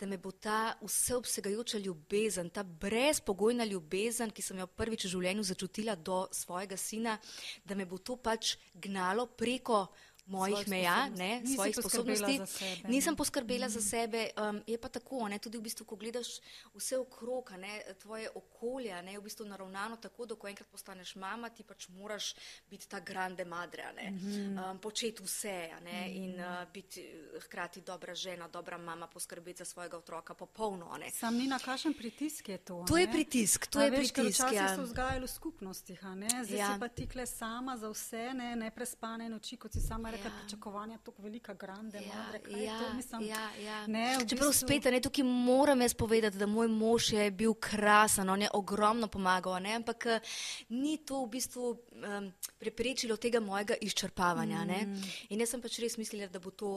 da 0.00 0.06
me 0.06 0.18
bo 0.18 0.30
ta 0.30 0.74
vseobsegajoča 0.82 1.78
ljubezen, 1.78 2.50
ta 2.50 2.62
brezpogojna 2.62 3.64
ljubezen, 3.64 4.30
ki 4.30 4.42
sem 4.42 4.58
jo 4.58 4.66
prvič 4.66 5.04
v 5.04 5.08
življenju 5.08 5.42
začutila 5.42 5.94
do 5.94 6.28
svojega 6.32 6.76
sina, 6.76 7.18
da 7.64 7.74
me 7.74 7.86
bo 7.86 7.98
to 7.98 8.16
pač 8.16 8.56
gnalo 8.74 9.26
preko 9.26 9.86
mojih 10.26 10.56
Svoj 10.56 10.70
meja, 10.70 11.08
ne, 11.08 11.42
svojih 11.54 11.76
sposobnosti. 11.76 12.40
Sebe, 12.46 12.88
Nisem 12.88 13.16
poskrbela 13.16 13.66
mm. 13.66 13.70
za 13.70 13.80
sebe. 13.80 14.30
Um, 14.36 14.62
je 14.66 14.78
pa 14.78 14.88
tako, 14.88 15.28
ne, 15.28 15.38
tudi 15.38 15.58
v 15.58 15.62
bistvu, 15.62 15.86
ko 15.86 15.96
gledaš 15.96 16.38
vse 16.74 16.98
okrog, 16.98 17.50
ne, 17.58 17.82
tvoje 18.02 18.30
okolje 18.34 18.94
je 19.12 19.18
v 19.18 19.22
bistvu 19.22 19.46
naravnano 19.46 19.96
tako, 19.96 20.26
da 20.26 20.34
ko 20.34 20.48
enkrat 20.48 20.68
postaneš 20.68 21.14
mama, 21.16 21.48
ti 21.48 21.62
pač 21.62 21.88
moraš 21.88 22.34
biti 22.70 22.88
ta 22.88 23.00
grande 23.00 23.44
madre, 23.44 23.92
ne, 23.96 24.10
mm 24.10 24.18
-hmm. 24.18 24.70
um, 24.70 24.78
početi 24.78 25.22
vse 25.22 25.70
ne, 25.84 26.08
mm 26.08 26.16
in 26.16 26.40
uh, 26.40 26.72
biti 26.72 27.00
eh, 27.00 27.40
hkrati 27.40 27.80
dobra 27.80 28.14
žena, 28.14 28.48
dobra 28.48 28.78
mama, 28.78 29.06
poskrbeti 29.06 29.58
za 29.58 29.64
svojega 29.64 29.96
otroka 29.96 30.34
popolno. 30.34 30.96
Ne. 31.00 31.10
Sam 31.10 31.36
ni 31.36 31.46
na 31.46 31.58
kakšen 31.58 31.94
pritisk 31.94 32.48
je 32.48 32.58
to. 32.58 32.84
To 32.88 32.96
je 32.96 33.10
pritisk, 33.12 33.66
to 33.66 33.78
a 33.78 33.84
je 33.84 33.90
veš, 33.90 34.12
pritisk. 34.12 34.40
Včasih 34.40 34.56
ja. 34.56 34.76
so 34.76 34.82
vzgajali 34.82 35.26
v 35.26 35.30
skupnostih, 35.30 36.00
zdaj 36.44 36.58
ja. 36.58 36.74
si 36.74 36.80
pa 36.80 36.88
tikle 36.88 37.26
sama 37.26 37.76
za 37.76 37.88
vse, 37.88 38.34
ne, 38.34 38.56
neprespane 38.56 39.28
noči, 39.28 39.56
kot 39.56 39.72
si 39.72 39.80
sama 39.80 40.10
rekla, 40.10 40.15
ja. 40.24 40.30
pričakovanja 40.40 40.98
tako 40.98 41.22
velika, 41.22 41.54
grande, 41.54 41.98
ja, 41.98 42.14
madre. 42.16 42.62
Ja, 42.62 42.78
to, 42.78 42.94
mislim, 42.94 43.22
ja, 43.22 43.50
ja. 43.64 43.86
Ne, 43.86 44.16
Čeprav 44.28 44.50
bistvu... 44.50 44.66
spet, 44.66 44.84
ne, 44.84 45.00
tukaj 45.00 45.24
moram 45.24 45.80
jaz 45.80 45.94
povedati, 45.94 46.36
da 46.36 46.46
moj 46.46 46.68
mož 46.68 47.12
je 47.12 47.30
bil 47.30 47.54
krasen, 47.54 48.30
on 48.30 48.42
je 48.42 48.48
ogromno 48.54 49.08
pomagal, 49.08 49.60
ne, 49.62 49.74
ampak 49.74 50.06
eh, 50.06 50.20
ni 50.68 50.98
to 50.98 51.24
v 51.24 51.30
bistvu 51.30 51.76
um, 51.96 52.32
preprečilo 52.58 53.16
tega 53.16 53.40
mojega 53.40 53.74
izčrpavanja. 53.80 54.64
Mm. 54.64 55.02
In 55.28 55.40
jaz 55.40 55.54
sem 55.54 55.62
pač 55.62 55.78
res 55.82 55.96
mislila, 56.00 56.28
da, 56.32 56.40
bo 56.42 56.50
to, 56.50 56.70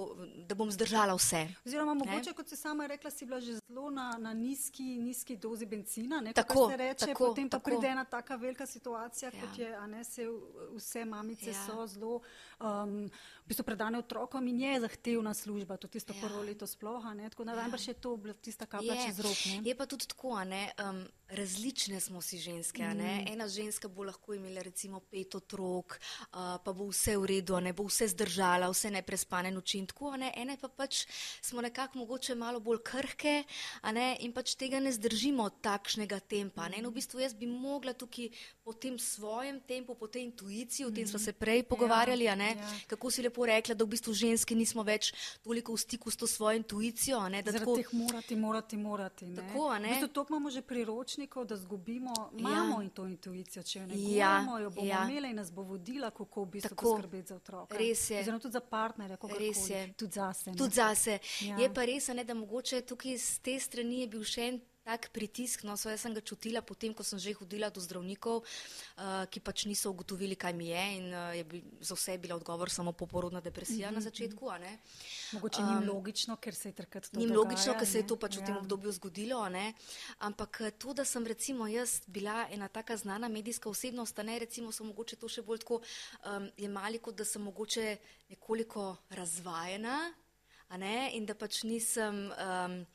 da 0.47 0.55
bom 0.55 0.71
zdržala 0.71 1.15
vse. 1.17 1.45
Oziroma, 1.65 1.95
mogoče, 1.99 2.33
kot 2.37 2.49
si 2.49 2.59
sama 2.59 2.87
rekla, 2.87 3.11
si 3.11 3.25
bila 3.25 3.41
že 3.43 3.57
zelo 3.59 3.89
na, 3.93 4.11
na 4.19 4.33
nizki, 4.33 4.97
nizki 5.01 5.37
dozi 5.37 5.65
benzina. 5.69 6.21
Ne, 6.21 6.33
tako, 6.33 6.69
se 6.71 6.77
reče, 6.77 7.11
tako, 7.11 7.31
potem 7.31 7.49
tako. 7.49 7.63
pa 7.63 7.71
pride 7.71 7.91
ena 7.93 8.05
taka 8.05 8.35
velika 8.35 8.65
situacija, 8.65 9.31
ja. 9.33 9.41
kot 9.41 9.59
je, 9.59 9.73
a 9.75 9.87
ne 9.87 10.03
se 10.03 10.27
vse 10.75 11.05
mamice 11.05 11.51
ja. 11.51 11.65
so 11.65 11.87
zelo. 11.87 12.21
Um, 12.59 13.09
v 13.49 13.57
bistvu 13.57 13.65
predane 13.65 13.97
otrokom 13.97 14.45
in 14.47 14.59
je 14.61 14.79
zahtevna 14.79 15.33
služba, 15.33 15.77
to 15.81 15.87
tisto 15.89 16.13
ja. 16.13 16.21
prvo 16.21 16.43
leto 16.45 16.67
sploh, 16.69 17.01
tako 17.29 17.43
da 17.43 17.51
ja. 17.51 17.61
najbrž 17.65 17.87
je 17.87 17.93
to 17.93 18.13
tista 18.41 18.65
kaplja 18.69 18.93
čez 19.05 19.19
rok. 19.19 19.37
Je 19.65 19.73
pa 19.75 19.85
tudi 19.89 20.05
tako, 20.05 20.43
ne, 20.45 20.69
um, 20.77 21.01
različne 21.29 21.99
smo 21.99 22.21
si 22.21 22.37
ženske. 22.37 22.83
Mm. 22.83 23.25
Ena 23.33 23.47
ženska 23.47 23.87
bo 23.87 24.03
lahko 24.03 24.33
imela 24.33 24.61
recimo 24.61 24.99
pet 24.99 25.35
otrok, 25.35 25.97
uh, 25.97 26.61
pa 26.61 26.73
bo 26.73 26.91
vse 26.93 27.17
v 27.17 27.25
redu, 27.25 27.57
ne 27.59 27.73
bo 27.73 27.87
vse 27.89 28.07
zdržala, 28.13 28.69
vse 28.69 28.91
neprespane 28.93 29.51
noči 29.51 29.81
in 29.81 29.89
tako, 29.89 30.13
ne. 30.17 30.29
ene 30.35 30.57
pa 30.61 30.69
pač 30.69 31.07
smo 31.41 31.61
nekako 31.61 31.97
mogoče 32.05 32.35
malo 32.35 32.59
bolj 32.59 32.83
krhke 32.85 33.43
ne, 33.93 34.17
in 34.21 34.33
pač 34.33 34.53
tega 34.61 34.77
ne 34.77 34.93
zdržimo 34.93 35.49
takšnega 35.49 36.19
tempa. 36.19 36.69
Mm. 36.69 36.85
No, 36.85 36.93
v 36.93 37.01
bistvu 37.01 37.25
jaz 37.25 37.33
bi 37.33 37.49
mogla 37.49 37.93
tukaj 37.97 38.29
po 38.61 38.77
tem 38.77 38.99
svojem 39.01 39.57
tempu, 39.65 39.97
po 39.97 40.05
tej 40.05 40.29
intuiciji, 40.29 40.85
o 40.85 40.93
tem 40.93 41.07
smo 41.07 41.17
se 41.19 41.33
prej 41.33 41.63
pogovarjali, 41.65 42.29
ja, 42.29 42.37
ja. 42.37 42.53
kako 42.85 43.09
si 43.09 43.25
lepo 43.25 43.38
rekla, 43.45 43.75
da 43.75 43.85
v 43.85 43.93
bistvu 43.95 44.13
ženske 44.13 44.55
nismo 44.55 44.83
več 44.83 45.11
toliko 45.43 45.73
v 45.73 45.81
stiku 45.81 46.11
s 46.11 46.17
to 46.17 46.27
svojo 46.27 46.57
intuicijo. 46.57 47.19
Zaradi 47.19 47.59
tako, 47.59 47.75
teh 47.77 47.93
morati, 47.93 48.35
morati, 48.35 48.77
morati. 48.77 49.25
Ne? 49.25 49.35
Tako, 49.35 49.67
ne? 49.79 49.87
V 49.87 49.91
bistvu 49.91 50.07
to 50.07 50.25
imamo 50.29 50.49
že 50.49 50.61
priročnikov, 50.61 51.45
da 51.45 51.57
zgubimo, 51.57 52.13
imamo 52.37 52.79
ja. 52.79 52.83
in 52.83 52.89
to 52.89 53.05
intuicijo, 53.05 53.63
če 53.63 53.79
jo 53.79 53.85
ne 53.87 53.95
ja. 53.95 54.39
imamo, 54.41 54.59
jo 54.59 54.69
bomo 54.69 54.87
ja. 54.87 55.03
imeli 55.09 55.29
in 55.29 55.35
nas 55.35 55.51
bo 55.51 55.63
vodila, 55.63 56.11
kako 56.11 56.43
v 56.43 56.49
bistvu 56.57 56.75
poskrbeti 56.75 57.27
za 57.27 57.35
otroka. 57.35 57.77
Res 57.77 58.09
je. 58.09 58.19
Oziroma 58.19 58.39
tudi 58.39 58.53
za 58.53 58.59
partnerja, 58.59 59.17
res 59.39 59.69
je. 59.69 59.83
Tudi 59.97 60.13
zase. 60.13 60.55
Tudi 60.57 60.75
zase. 60.75 61.19
Ja. 61.41 61.57
Je 61.57 61.73
pa 61.73 61.85
res, 61.85 62.07
ne, 62.07 62.23
da 62.23 62.33
mogoče 62.33 62.81
tukaj 62.81 63.17
z 63.17 63.39
te 63.45 63.59
strani 63.59 64.03
je 64.03 64.07
bil 64.07 64.23
še 64.25 64.49
en 64.49 64.61
tak 64.83 65.09
pritisk. 65.13 65.63
No, 65.63 65.75
jaz 65.77 66.01
sem 66.01 66.13
ga 66.13 66.21
čutila 66.21 66.61
potem, 66.61 66.93
ko 66.93 67.03
sem 67.03 67.19
že 67.19 67.33
hodila 67.37 67.69
do 67.69 67.81
zdravnikov, 67.81 68.41
uh, 68.41 69.25
ki 69.29 69.39
pač 69.39 69.65
niso 69.69 69.91
ugotovili, 69.91 70.35
kaj 70.35 70.53
mi 70.53 70.71
je. 70.71 70.85
In 70.97 71.05
uh, 71.13 71.35
je 71.35 71.43
bil, 71.43 71.61
za 71.81 71.93
vse 71.95 72.15
je 72.15 72.21
bila 72.23 72.35
odgovor 72.35 72.69
samo 72.69 72.91
poporodna 72.91 73.41
depresija 73.41 73.89
mm 73.89 73.91
-hmm. 73.91 73.93
na 73.93 73.99
mhm, 73.99 74.07
začetku. 74.09 74.45
Mogoče 75.31 75.61
ni 75.61 75.75
um, 75.77 75.89
logično, 75.89 76.35
ker 76.35 76.55
se 76.55 76.69
je 76.69 76.73
takrat 76.73 77.03
to 77.03 77.07
zgodilo. 77.07 77.29
Ni 77.29 77.37
logično, 77.37 77.73
ker 77.73 77.87
se 77.87 77.97
je 77.97 78.07
to 78.07 78.15
pač 78.15 78.35
ja. 78.35 78.41
v 78.41 78.45
tem 78.45 78.55
ja. 78.55 78.61
obdobju 78.61 78.91
zgodilo. 78.91 79.47
Ampak 80.19 80.61
eh, 80.61 80.71
to, 80.71 80.93
da 80.93 81.05
sem 81.05 81.27
recimo 81.27 81.67
jaz 81.67 82.01
bila 82.07 82.47
ena 82.51 82.67
taka 82.67 82.97
znana 82.97 83.27
medijska 83.27 83.69
osebnost, 83.69 84.17
ne 84.17 84.39
recimo 84.39 84.71
so 84.71 84.83
mogoče 84.83 85.15
to 85.15 85.27
še 85.27 85.41
bolj 85.41 85.59
tako 85.59 85.81
um, 85.81 86.49
jemali, 86.57 86.99
kot 86.99 87.15
da 87.15 87.25
sem 87.25 87.41
mogoče 87.41 87.97
nekoliko 88.29 88.97
razvajena 89.09 90.13
in 91.11 91.25
da 91.25 91.33
pač 91.33 91.63
nisem 91.63 92.29
um, 92.29 92.85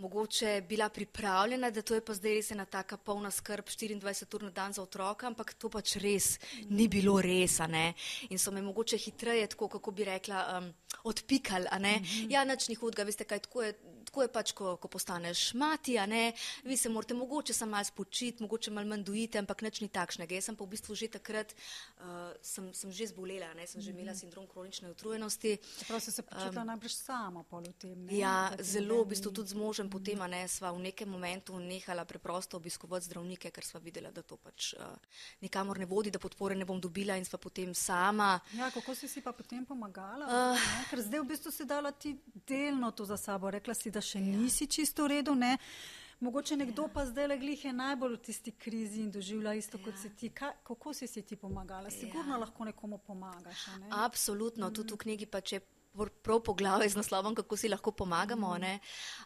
mogoče 0.00 0.62
bila 0.68 0.88
pripravljena, 0.88 1.70
da 1.70 1.82
to 1.82 1.94
je 1.94 2.04
pa 2.04 2.14
zdaj 2.14 2.34
res 2.34 2.50
ena 2.50 2.64
taka 2.64 2.96
polna 2.96 3.30
skrb 3.30 3.68
24 3.68 4.34
ur 4.34 4.42
na 4.42 4.50
dan 4.50 4.72
za 4.72 4.82
otroka, 4.82 5.26
ampak 5.26 5.54
to 5.54 5.68
pač 5.68 5.96
res 6.00 6.38
ni 6.68 6.88
bilo 6.88 7.20
res. 7.20 7.60
In 8.30 8.38
so 8.38 8.50
me 8.50 8.62
mogoče 8.62 8.98
hitreje, 8.98 9.46
tako 9.46 9.68
kako 9.68 9.90
bi 9.90 10.04
rekla, 10.04 10.58
um, 10.58 10.72
odpikali. 11.04 11.66
Mm 11.72 11.84
-hmm. 11.84 12.30
Ja, 12.30 12.44
nič 12.44 12.68
ni 12.68 12.74
hudega, 12.74 13.04
veste 13.04 13.24
kaj, 13.24 13.38
tako 13.38 13.62
je 13.62 13.74
tako 14.10 14.22
je 14.22 14.28
pač, 14.28 14.52
ko, 14.58 14.74
ko 14.82 14.88
postaneš 14.90 15.54
mati, 15.54 15.94
a 15.98 16.06
ne, 16.06 16.32
vi 16.66 16.76
se 16.76 16.90
morate 16.90 17.14
mogoče 17.14 17.54
samo 17.54 17.70
malo 17.70 17.84
spočiti, 17.84 18.42
mogoče 18.42 18.70
malo 18.70 18.88
manj 18.90 19.04
dojiti, 19.06 19.38
ampak 19.38 19.62
nič 19.62 19.80
ni 19.80 19.88
takšnega. 19.88 20.34
Jaz 20.34 20.50
sem 20.50 20.56
pa 20.58 20.66
v 20.66 20.74
bistvu 20.74 20.96
že 20.98 21.08
takrat, 21.14 21.54
uh, 22.02 22.34
sem, 22.42 22.66
sem 22.74 22.90
že 22.90 23.06
zbolela, 23.12 23.52
ne, 23.54 23.66
sem 23.70 23.78
že 23.78 23.94
imela 23.94 24.14
sindrom 24.18 24.48
kronične 24.50 24.90
utrujenosti. 24.90 25.58
Prav 25.86 26.02
si 26.02 26.10
se 26.10 26.26
počutila 26.26 26.66
um, 26.66 26.70
najbrž 26.74 26.94
sama 26.94 27.44
pol 27.46 27.70
v 27.70 27.74
tem. 27.78 27.94
Ne? 27.94 28.18
Ja, 28.18 28.50
zelo, 28.58 29.04
v 29.06 29.14
bistvu 29.14 29.30
tudi 29.30 29.54
z 29.54 29.58
možem 29.58 29.86
mm. 29.86 29.89
Potem, 29.90 30.20
a 30.22 30.28
ne, 30.30 30.44
sva 30.48 30.70
v 30.72 30.84
nekem 30.88 31.08
momentu 31.10 31.58
nehala 31.58 32.04
preprosto 32.08 32.56
obiskovati 32.56 33.10
zdravnike, 33.10 33.50
ker 33.50 33.66
sva 33.66 33.80
videla, 33.82 34.12
da 34.14 34.22
to 34.22 34.38
pač 34.40 34.72
uh, 34.78 34.86
nikamor 35.42 35.78
ne 35.78 35.88
vodi, 35.90 36.10
da 36.10 36.22
podpore 36.22 36.56
ne 36.56 36.64
bom 36.68 36.80
dobila 36.80 37.16
in 37.18 37.26
sva 37.28 37.38
potem 37.38 37.74
sama. 37.74 38.38
Ja, 38.56 38.70
kako 38.70 38.94
si 38.94 39.08
si 39.08 39.22
pa 39.24 39.32
potem 39.36 39.66
pomagala? 39.66 40.26
Uh, 40.26 40.68
ker 40.90 41.02
zdaj 41.04 41.24
v 41.24 41.30
bistvu 41.32 41.54
si 41.54 41.66
dala 41.66 41.92
ti 41.92 42.14
delno 42.46 42.92
to 42.94 43.04
za 43.04 43.18
sabo, 43.20 43.50
rekla 43.50 43.74
si, 43.74 43.90
da 43.90 44.02
še 44.02 44.22
ja. 44.22 44.36
nisi 44.38 44.70
čisto 44.70 45.08
v 45.08 45.18
redu, 45.18 45.34
ne? 45.34 45.58
Mogoče 46.20 46.56
nekdo 46.56 46.82
ja. 46.82 46.88
pa 46.94 47.06
zdaj 47.06 47.26
le 47.26 47.36
glih 47.40 47.64
je 47.64 47.72
najbolj 47.72 48.14
v 48.14 48.20
tisti 48.20 48.52
krizi 48.52 49.00
in 49.00 49.10
doživlja 49.10 49.54
isto 49.56 49.78
ja. 49.78 49.84
kot 49.84 49.96
si 49.96 50.10
ti. 50.16 50.28
Ka, 50.28 50.52
kako 50.64 50.92
si 50.92 51.08
si 51.08 51.22
ti 51.22 51.36
pomagala? 51.36 51.90
Sigurno 51.90 52.36
ja. 52.36 52.40
lahko 52.44 52.64
nekomu 52.64 52.98
pomagaš. 52.98 53.66
Ne? 53.80 53.88
Absolutno, 53.90 54.68
mm. 54.68 54.74
tudi 54.74 54.94
v 54.94 54.98
knjigi 55.04 55.26
pa 55.26 55.40
če. 55.40 55.60
Prav 56.22 56.40
poglavje 56.46 56.88
z 56.88 56.96
naslovom, 56.96 57.34
kako 57.34 57.56
si 57.56 57.68
lahko 57.68 57.90
pomagamo. 57.92 58.54
Mm. 58.58 58.78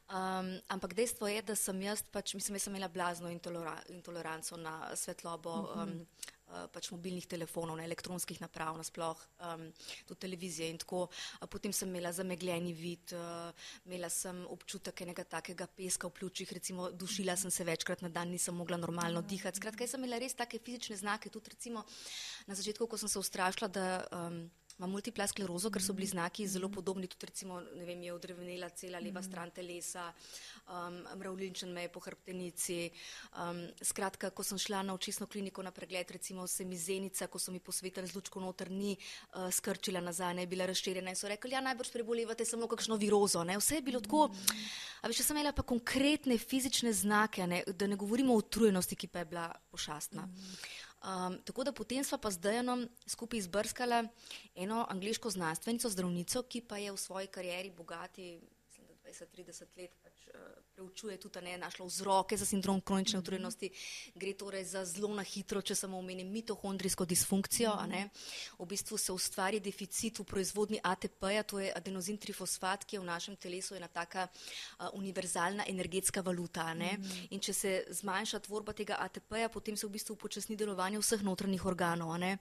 Um, 0.08 0.60
ampak 0.68 0.94
dejstvo 0.94 1.28
je, 1.28 1.42
da 1.42 1.54
sem 1.54 1.82
jaz, 1.82 2.02
pač, 2.12 2.34
mislim, 2.34 2.56
jaz 2.56 2.64
sem 2.64 2.72
imela 2.72 2.88
blazno 2.88 3.30
intolera, 3.30 3.76
intoleranco 3.88 4.56
na 4.56 4.96
svetlobo. 4.96 5.56
Mm 5.62 5.66
-hmm. 5.66 5.82
um, 5.82 6.06
pač 6.72 6.90
mobilnih 6.92 7.26
telefonov, 7.26 7.78
ne, 7.78 7.86
elektronskih 7.88 8.40
naprav, 8.42 8.76
nasploh 8.78 9.18
um, 9.40 9.64
tudi 10.06 10.20
televizije 10.26 10.70
in 10.70 10.78
tako. 10.78 11.08
Potem 11.50 11.72
sem 11.72 11.88
imela 11.88 12.12
zamegljeni 12.12 12.72
vid, 12.72 13.14
uh, 13.16 13.50
imela 13.84 14.10
sem 14.12 14.44
občutek 14.46 15.00
enega 15.06 15.24
takega 15.24 15.66
peska 15.66 16.08
v 16.08 16.10
pljučih, 16.10 16.52
recimo 16.52 16.90
dušila 16.90 17.36
sem 17.36 17.50
se 17.50 17.64
večkrat 17.64 18.02
na 18.02 18.08
dan, 18.08 18.28
nisem 18.28 18.54
mogla 18.54 18.76
normalno 18.76 19.22
dihati. 19.22 19.56
Skratka, 19.56 19.86
sem 19.86 20.04
imela 20.04 20.18
res 20.18 20.34
take 20.34 20.58
fizične 20.58 20.96
znake, 20.96 21.30
tudi 21.30 21.50
recimo 21.50 21.84
na 22.46 22.54
začetku, 22.54 22.86
ko 22.86 22.98
sem 22.98 23.08
se 23.08 23.18
ustrašila, 23.18 23.68
da 23.68 24.04
um, 24.12 24.50
Imam 24.78 24.90
multipla 24.90 25.26
sklerozo, 25.30 25.70
ker 25.70 25.82
so 25.82 25.94
bili 25.94 26.08
znaki 26.10 26.48
zelo 26.50 26.66
podobni, 26.68 27.06
tudi 27.06 27.28
recimo, 27.28 27.60
ne 27.62 27.84
vem, 27.86 28.00
je 28.02 28.12
odrevenela 28.12 28.68
cela 28.74 28.98
leva 28.98 29.22
stran 29.22 29.52
telesa, 29.54 30.08
um, 30.66 30.96
mravljinčen 31.20 31.70
me 31.70 31.84
je 31.84 31.92
po 31.94 32.00
hrbtenici. 32.02 32.78
Um, 33.38 33.60
skratka, 33.78 34.32
ko 34.34 34.42
sem 34.42 34.58
šla 34.58 34.82
na 34.82 34.96
očisno 34.98 35.28
kliniko 35.30 35.62
na 35.62 35.70
pregled, 35.70 36.10
recimo 36.10 36.46
se 36.50 36.66
mi 36.66 36.78
zenica, 36.78 37.28
ko 37.30 37.38
so 37.38 37.54
mi 37.54 37.60
posvetili 37.62 38.10
z 38.10 38.18
lučko 38.18 38.42
noter, 38.42 38.70
ni 38.70 38.96
uh, 38.96 39.46
skrčila 39.54 40.02
nazaj, 40.02 40.34
ne 40.34 40.42
je 40.42 40.50
bila 40.50 40.66
razširjena 40.66 41.14
in 41.14 41.22
so 41.22 41.30
rekli, 41.30 41.54
ja, 41.54 41.62
najbrž 41.62 41.94
prebolevate 41.94 42.44
samo 42.44 42.66
kakšno 42.66 42.98
virozo, 42.98 43.44
ne, 43.44 43.60
vse 43.62 43.78
je 43.78 43.86
bilo 43.86 44.02
tako. 44.02 44.26
A 45.02 45.08
veš, 45.08 45.22
sem 45.22 45.36
imela 45.36 45.54
pa 45.54 45.62
konkretne 45.62 46.34
fizične 46.38 46.92
znake, 46.92 47.46
ne, 47.46 47.62
da 47.78 47.86
ne 47.86 47.96
govorimo 47.96 48.34
o 48.34 48.42
utrujenosti, 48.42 48.98
ki 48.98 49.06
pa 49.06 49.22
je 49.22 49.30
bila 49.30 49.52
pošastna. 49.70 50.26
Um, 51.04 51.38
tako 51.44 51.64
da 51.64 51.72
potem 51.72 52.04
smo 52.04 52.18
pa 52.18 52.30
z 52.30 52.40
Dejanom 52.40 52.88
skupaj 53.06 53.38
izbrskali 53.38 54.08
eno 54.54 54.86
angliško 54.90 55.30
znanstvenico, 55.30 55.88
zdravnico, 55.88 56.42
ki 56.42 56.62
pa 56.64 56.78
je 56.78 56.92
v 56.92 56.96
svoji 56.96 57.26
karieri 57.26 57.70
bogati, 57.70 58.40
mislim, 58.66 58.86
da 58.88 59.10
20-30 59.10 59.64
let 59.76 59.92
preučuje 60.74 61.16
tudi 61.16 61.40
ne 61.40 61.58
našlo 61.58 61.86
vzroke 61.86 62.36
za 62.36 62.46
sindrom 62.46 62.80
kronične 62.80 63.18
utrujenosti, 63.18 63.70
gre 64.14 64.32
torej 64.34 64.64
za 64.64 64.84
zelo 64.84 65.14
na 65.14 65.22
hitro, 65.22 65.62
če 65.62 65.74
samo 65.74 65.98
omenim 65.98 66.26
mitohondrijsko 66.32 67.04
disfunkcijo, 67.04 67.70
a 67.78 67.86
ne. 67.86 68.08
V 68.58 68.66
bistvu 68.66 68.98
se 68.98 69.12
ustvari 69.12 69.60
deficit 69.60 70.18
v 70.18 70.24
proizvodni 70.24 70.80
ATP-ja, 70.82 71.42
to 71.42 71.60
je 71.62 71.70
adenozin 71.76 72.18
trifosfat, 72.18 72.84
ki 72.84 72.96
je 72.96 73.00
v 73.00 73.06
našem 73.06 73.36
telesu 73.36 73.78
ena 73.78 73.88
taka 73.88 74.26
uh, 74.26 74.88
univerzalna 74.98 75.68
energetska 75.70 76.24
valuta, 76.26 76.66
a 76.66 76.74
ne. 76.74 76.98
In 77.30 77.40
če 77.40 77.54
se 77.54 77.74
zmanjša 78.02 78.42
tvorba 78.48 78.74
tega 78.74 78.98
ATP-ja, 79.06 79.48
potem 79.48 79.76
se 79.76 79.86
v 79.86 79.94
bistvu 79.94 80.18
upočasni 80.18 80.58
delovanje 80.58 80.98
vseh 80.98 81.22
notranjih 81.22 81.66
organov, 81.70 82.10
a 82.10 82.18
ne. 82.18 82.32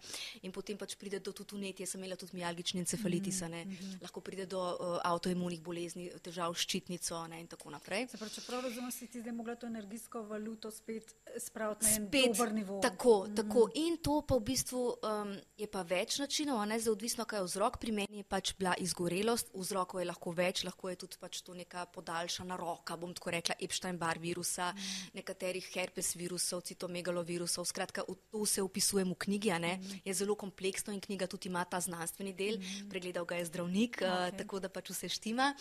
In 0.41 0.51
potem 0.51 0.77
pač 0.77 0.97
pride 0.97 1.21
do 1.21 1.35
tudi 1.37 1.53
unetja, 1.59 1.85
sem 1.85 2.01
imela 2.01 2.17
tudi 2.17 2.39
mialgični 2.41 2.81
encefalitis, 2.81 3.43
a 3.45 3.51
ne. 3.53 3.65
Lahko 4.01 4.25
pride 4.25 4.49
do 4.49 4.63
uh, 4.73 4.97
avtoimunih 5.05 5.61
bolezni, 5.61 6.09
težav 6.25 6.57
s 6.57 6.65
ščitnico, 6.65 7.13
a 7.21 7.29
ne, 7.29 7.43
in 7.43 7.51
tako 7.51 7.69
naprej. 7.69 8.09
Se 8.09 8.22
pravi, 8.23 8.35
čeprav 8.35 8.61
razumem, 8.61 8.91
si 8.91 9.07
ti 9.07 9.21
zdaj 9.21 9.33
mogla 9.33 9.55
to 9.55 9.67
energijsko 9.67 10.21
valuto 10.21 10.71
spet 10.71 11.15
spraviti 11.37 11.85
na 11.85 11.91
en 11.91 12.09
dober 12.27 12.53
nivo. 12.53 12.79
Tako, 12.81 13.25
mm. 13.29 13.35
tako. 13.35 13.69
In 13.75 13.97
to 13.97 14.21
pa 14.21 14.35
v 14.35 14.39
bistvu 14.39 14.81
um, 14.87 15.33
je 15.57 15.67
pa 15.67 15.81
več 15.81 16.19
načinov, 16.19 16.61
a 16.61 16.65
ne 16.65 16.79
zdaj 16.79 16.91
odvisno, 16.93 17.25
kaj 17.25 17.39
je 17.39 17.43
vzrok. 17.43 17.77
Pri 17.81 17.91
meni 17.91 18.21
je 18.21 18.23
pač 18.23 18.53
bila 18.57 18.75
izgorelost, 18.79 19.51
vzrokov 19.53 19.99
je 19.99 20.07
lahko 20.07 20.31
več, 20.31 20.63
lahko 20.63 20.89
je 20.89 20.99
tudi 21.03 21.19
pač 21.19 21.41
to 21.41 21.53
neka 21.53 21.85
podaljšana 21.91 22.55
roka, 22.59 22.97
bom 22.97 23.13
tako 23.13 23.33
rekla, 23.35 23.57
Epstein-Barr 23.59 24.21
virusa, 24.23 24.71
mm. 24.71 25.11
nekaterih 25.19 25.67
herpes 25.73 26.13
virusov, 26.15 26.63
citomegalovirusov. 26.69 27.67
Skratka, 27.67 28.07
v 28.07 28.15
to 28.31 28.45
se 28.45 28.63
opisujem 28.63 29.11
v 29.11 29.19
knjigi, 29.27 29.51
ne. 29.59 29.75
Mm. 29.77 30.01
Je 30.07 30.13
zelo 30.15 30.37
kompleksno 30.39 30.93
in 30.95 31.03
knjiga 31.03 31.27
tudi 31.27 31.51
ima 31.51 31.65
ta 31.65 31.81
znanstveni 31.83 32.33
del, 32.33 32.59
mm. 32.59 32.87
pregledal 32.89 33.27
ga 33.27 33.41
je 33.41 33.49
zdravnik, 33.51 33.99
okay. 33.99 34.31
uh, 34.31 34.37
tako 34.39 34.63
da 34.63 34.71
pač 34.71 34.93
vse 34.93 35.11
štima. 35.11 35.51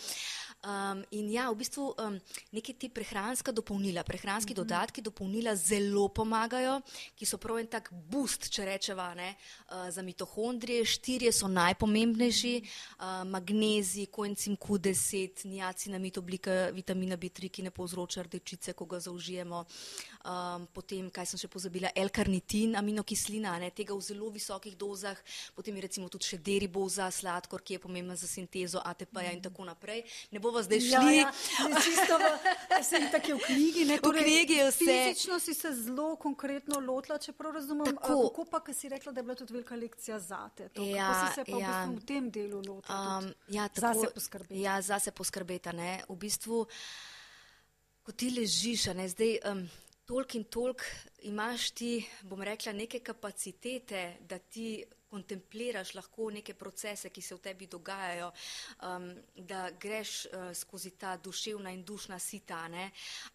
Um, 0.63 1.03
in 1.11 1.27
ja, 1.33 1.49
v 1.51 1.59
bistvu 1.59 1.91
um, 1.99 2.19
neke 2.53 2.73
ti 2.73 2.89
prehranska 2.89 3.51
dopolnila, 3.51 4.03
prehranski 4.03 4.53
mm 4.53 4.55
-hmm. 4.55 4.57
dodatki 4.57 5.01
dopolnila 5.01 5.55
zelo 5.55 6.07
pomagajo, 6.07 6.81
ki 7.15 7.25
so 7.25 7.37
prav 7.37 7.59
en 7.59 7.67
tak 7.67 7.89
boost, 7.91 8.49
če 8.49 8.65
rečeva, 8.65 9.13
ne, 9.13 9.35
uh, 9.35 9.89
za 9.89 10.01
mitohondrije. 10.01 10.85
Štirje 10.85 11.31
so 11.31 11.47
najpomembnejši, 11.47 12.63
uh, 12.63 13.05
magnezij, 13.27 14.05
koencim 14.05 14.57
Q10, 14.57 15.45
niacinamid 15.45 16.17
oblika 16.17 16.69
vitamina 16.69 17.17
B3, 17.17 17.49
ki 17.49 17.61
ne 17.63 17.71
povzroča 17.71 18.23
rdečice, 18.23 18.73
ko 18.73 18.85
ga 18.85 18.99
zaužijemo. 18.99 19.65
Um, 20.23 20.67
potem, 20.73 21.09
kaj 21.09 21.25
sem 21.25 21.39
še 21.39 21.47
pozabila, 21.47 21.89
L-karnitin, 21.95 22.75
aminokislina, 22.75 23.59
ne, 23.59 23.71
tega 23.71 23.95
v 23.95 24.01
zelo 24.01 24.29
visokih 24.29 24.77
dozah, 24.77 25.17
potem 25.55 25.75
je 25.75 25.81
recimo 25.81 26.09
tudi 26.09 26.25
še 26.25 26.37
deriboza, 26.37 27.11
sladkor, 27.11 27.61
ki 27.61 27.73
je 27.73 27.79
pomemben 27.79 28.15
za 28.15 28.27
sintezo 28.27 28.81
ATP-ja 28.85 29.21
mm 29.21 29.27
-hmm. 29.27 29.33
in 29.33 29.41
tako 29.41 29.65
naprej. 29.65 30.03
Ne 30.31 30.39
bova 30.39 30.63
zdaj 30.63 30.79
šli. 30.79 31.17
Ja, 31.17 31.31
ja 31.69 31.81
čisto 31.83 32.17
vse 32.81 33.01
tako 33.11 33.37
v 33.37 33.45
knjigi. 33.45 33.85
Ne, 33.85 33.97
torej, 34.03 34.21
v 34.21 34.25
knjigi 34.25 34.53
je 34.53 34.67
vse. 34.69 34.85
Fizično 34.85 35.39
si 35.39 35.53
se 35.53 35.71
zelo 35.73 36.15
konkretno 36.15 36.79
lotila, 36.79 37.17
čeprav 37.17 37.53
razumem. 37.53 37.85
Tako, 37.85 38.29
kako 38.29 38.45
pa, 38.45 38.63
ki 38.63 38.73
si 38.73 38.89
rekla, 38.89 39.11
da 39.11 39.19
je 39.19 39.23
bila 39.23 39.35
tudi 39.35 39.53
velika 39.53 39.75
lekcija 39.75 40.19
za 40.19 40.49
te? 40.55 40.69
To, 40.69 40.81
ja, 40.81 41.07
kako 41.07 41.27
si 41.27 41.35
se 41.35 41.45
pa 41.51 41.57
ja, 41.57 41.69
v, 41.69 41.87
bistvu 41.87 42.01
v 42.01 42.05
tem 42.05 42.31
delu 42.31 42.61
lotila? 42.67 42.99
Um, 43.17 43.31
ja, 43.47 43.67
tako, 43.67 43.87
zase 43.87 44.13
poskrbeti. 44.13 44.61
Ja, 44.61 44.81
zase 44.81 45.11
poskrbeti. 45.11 45.69
V 46.09 46.17
bistvu, 46.19 46.65
ko 48.03 48.11
ti 48.11 48.33
ležiš, 48.33 48.91
ne, 48.93 49.07
zdaj. 49.09 49.39
Um, 49.51 49.65
Tolk 50.03 50.33
in 50.35 50.43
tolk 50.51 50.81
imaš 51.23 51.69
ti, 51.71 51.93
bom 52.27 52.41
rekla, 52.43 52.73
neke 52.75 52.99
kapacitete, 52.99 54.17
da 54.27 54.35
ti 54.35 54.83
kontempliraš 55.13 55.93
lahko 55.97 56.29
neke 56.33 56.55
procese, 56.57 57.11
ki 57.13 57.21
se 57.21 57.35
v 57.37 57.41
tebi 57.43 57.67
dogajajo, 57.69 58.31
um, 58.87 59.09
da 59.37 59.67
greš 59.79 60.13
uh, 60.25 60.49
skozi 60.57 60.95
ta 60.97 61.15
duševna 61.17 61.73
in 61.75 61.83
dušna 61.85 62.19
sita, 62.19 62.63
ne? 62.73 62.89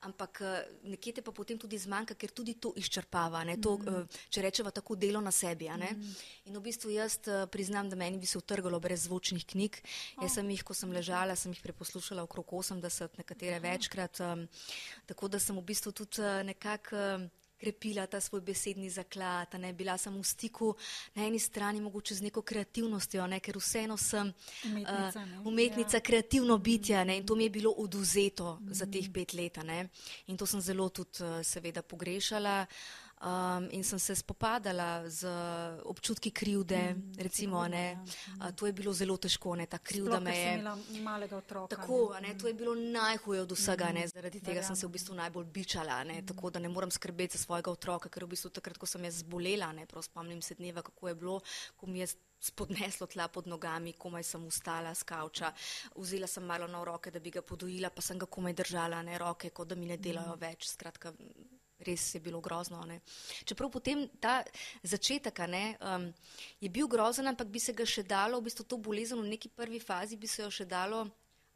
ampak 0.09 0.43
uh, 0.43 0.59
nekje 0.91 1.19
te 1.19 1.25
pa 1.27 1.35
potem 1.35 1.59
tudi 1.61 1.79
zmanjka, 1.79 2.19
ker 2.19 2.35
tudi 2.35 2.57
to 2.59 2.73
izčrpava, 2.77 3.45
to, 3.63 3.77
mm 3.77 3.85
-hmm. 3.85 4.03
uh, 4.03 4.21
če 4.31 4.43
rečeva 4.43 4.71
tako 4.71 4.97
delo 4.97 5.21
na 5.21 5.31
sebi. 5.31 5.69
Mm 5.69 5.81
-hmm. 5.81 6.15
In 6.45 6.57
v 6.57 6.61
bistvu 6.61 6.91
jaz 6.91 7.19
uh, 7.27 7.49
priznam, 7.51 7.91
da 7.91 7.97
meni 7.97 8.19
bi 8.19 8.27
se 8.27 8.39
utrgalo 8.39 8.81
brez 8.81 9.03
zvočnih 9.03 9.47
knjig. 9.47 9.83
Oh. 10.17 10.23
Jaz 10.25 10.35
sem 10.35 10.51
jih, 10.51 10.63
ko 10.63 10.75
sem 10.75 10.93
ležala, 10.93 11.37
sem 11.37 11.53
jih 11.53 11.63
preposlušala 11.63 12.23
okrog 12.23 12.47
80, 12.47 13.19
nekatere 13.19 13.57
oh. 13.57 13.63
večkrat, 13.63 14.21
um, 14.21 14.49
tako 15.07 15.29
da 15.29 15.39
sem 15.39 15.57
v 15.57 15.63
bistvu 15.63 15.93
tudi 15.93 16.21
uh, 16.21 16.43
nekako. 16.45 16.97
Uh, 16.97 17.48
krepila 17.59 18.07
ta 18.07 18.21
svoj 18.21 18.41
besedni 18.41 18.91
zaklad, 18.91 19.55
ne 19.59 19.73
bila 19.73 19.99
sem 19.99 20.15
v 20.15 20.25
stiku 20.25 20.75
na 21.15 21.27
eni 21.27 21.39
strani 21.39 21.81
mogoče 21.81 22.15
z 22.15 22.23
neko 22.29 22.43
kreativnostjo, 22.43 23.27
ne, 23.27 23.41
ker 23.41 23.59
vseeno 23.59 23.97
sem 23.97 24.33
umetnica, 24.65 25.25
uh, 25.25 25.47
umetnica 25.47 25.97
ja. 25.97 26.01
kreativno 26.01 26.59
bitja 26.59 27.05
ne, 27.05 27.19
in 27.19 27.27
to 27.27 27.35
mi 27.35 27.45
je 27.45 27.51
bilo 27.51 27.75
oduzeto 27.77 28.59
mm. 28.61 28.73
za 28.73 28.87
teh 28.87 29.11
pet 29.13 29.35
let 29.35 29.59
ne, 29.65 29.89
in 30.27 30.37
to 30.37 30.47
sem 30.47 30.61
zelo 30.61 30.89
tudi 30.89 31.23
uh, 31.25 31.43
seveda 31.43 31.83
pogrešala. 31.83 32.67
Uh, 32.69 33.08
Um, 33.19 33.69
in 33.71 33.83
sem 33.85 33.99
se 33.99 34.15
spopadala 34.15 35.11
z 35.11 35.27
občutki 35.85 36.31
krivde, 36.31 36.95
mm, 36.95 37.13
recimo, 37.19 37.69
ne, 37.69 37.99
ja. 38.41 38.53
to 38.53 38.67
je 38.67 38.73
bilo 38.73 38.93
zelo 38.93 39.17
težko, 39.17 39.57
ne, 39.59 39.67
ta 39.67 39.79
krivda 39.79 40.21
me 40.21 40.37
je. 40.39 40.63
Otroka, 41.33 41.77
tako, 41.77 42.15
ne. 42.23 42.29
Ne, 42.29 42.39
to 42.39 42.47
je 42.47 42.55
bilo 42.55 42.75
najhuje 42.75 43.43
od 43.43 43.53
vsega, 43.53 43.91
ne, 43.93 44.05
mm, 44.07 44.13
zaradi 44.15 44.41
tega 44.41 44.63
sem 44.63 44.77
se 44.77 44.87
v 44.87 44.95
bistvu 44.95 45.19
najbolj 45.19 45.51
bičala, 45.51 46.05
ne, 46.05 46.21
mm. 46.23 46.27
tako 46.31 46.51
da 46.51 46.63
ne 46.63 46.69
moram 46.69 46.91
skrbeti 46.91 47.39
za 47.39 47.43
svojega 47.43 47.75
otroka, 47.75 48.09
ker 48.09 48.25
v 48.25 48.37
bistvu 48.37 48.55
takrat, 48.55 48.79
ko 48.79 48.87
sem 48.87 49.05
jaz 49.05 49.19
zbolela, 49.27 49.73
ne, 49.75 49.87
prav 49.91 50.07
spomnim 50.07 50.43
se 50.43 50.55
dneva, 50.55 50.87
kako 50.87 51.09
je 51.09 51.15
bilo, 51.15 51.41
ko 51.77 51.91
mi 51.91 51.99
je 51.99 52.13
spodneslo 52.41 53.11
tla 53.11 53.27
pod 53.29 53.51
nogami, 53.51 53.99
komaj 53.99 54.23
sem 54.23 54.47
ustala 54.47 54.95
z 54.95 55.03
kavča, 55.03 55.53
vzela 55.97 56.31
sem 56.31 56.47
malo 56.47 56.71
na 56.71 56.85
roke, 56.85 57.11
da 57.11 57.19
bi 57.19 57.35
ga 57.35 57.43
podojila, 57.43 57.91
pa 57.91 58.03
sem 58.03 58.19
ga 58.19 58.31
komaj 58.31 58.55
držala, 58.63 59.03
ne, 59.03 59.19
roke, 59.19 59.51
kot 59.51 59.75
da 59.75 59.75
mi 59.75 59.91
ne 59.91 59.99
delajo 59.99 60.39
več, 60.39 60.71
skratka 60.71 61.17
res 61.89 62.05
je 62.15 62.21
bilo 62.21 62.41
grozno. 62.45 62.83
Ne. 62.89 63.01
Čeprav 63.49 63.73
potem 63.73 64.07
ta 64.21 64.43
začetek 64.83 65.45
ne, 65.49 65.65
um, 65.81 66.11
je 66.61 66.69
bil 66.69 66.89
grozen, 66.89 67.27
ampak 67.33 67.49
bi 67.49 67.63
se 67.63 67.73
ga 67.73 67.87
še 67.89 68.05
dalo, 68.05 68.41
v 68.41 68.51
bistvu 68.51 68.69
to 68.69 68.79
bolezen 68.79 69.21
v 69.25 69.33
neki 69.33 69.51
prvi 69.57 69.81
fazi 69.81 70.21
bi 70.21 70.29
se 70.29 70.45
jo 70.45 70.53
še 70.53 70.69
dalo 70.69 71.07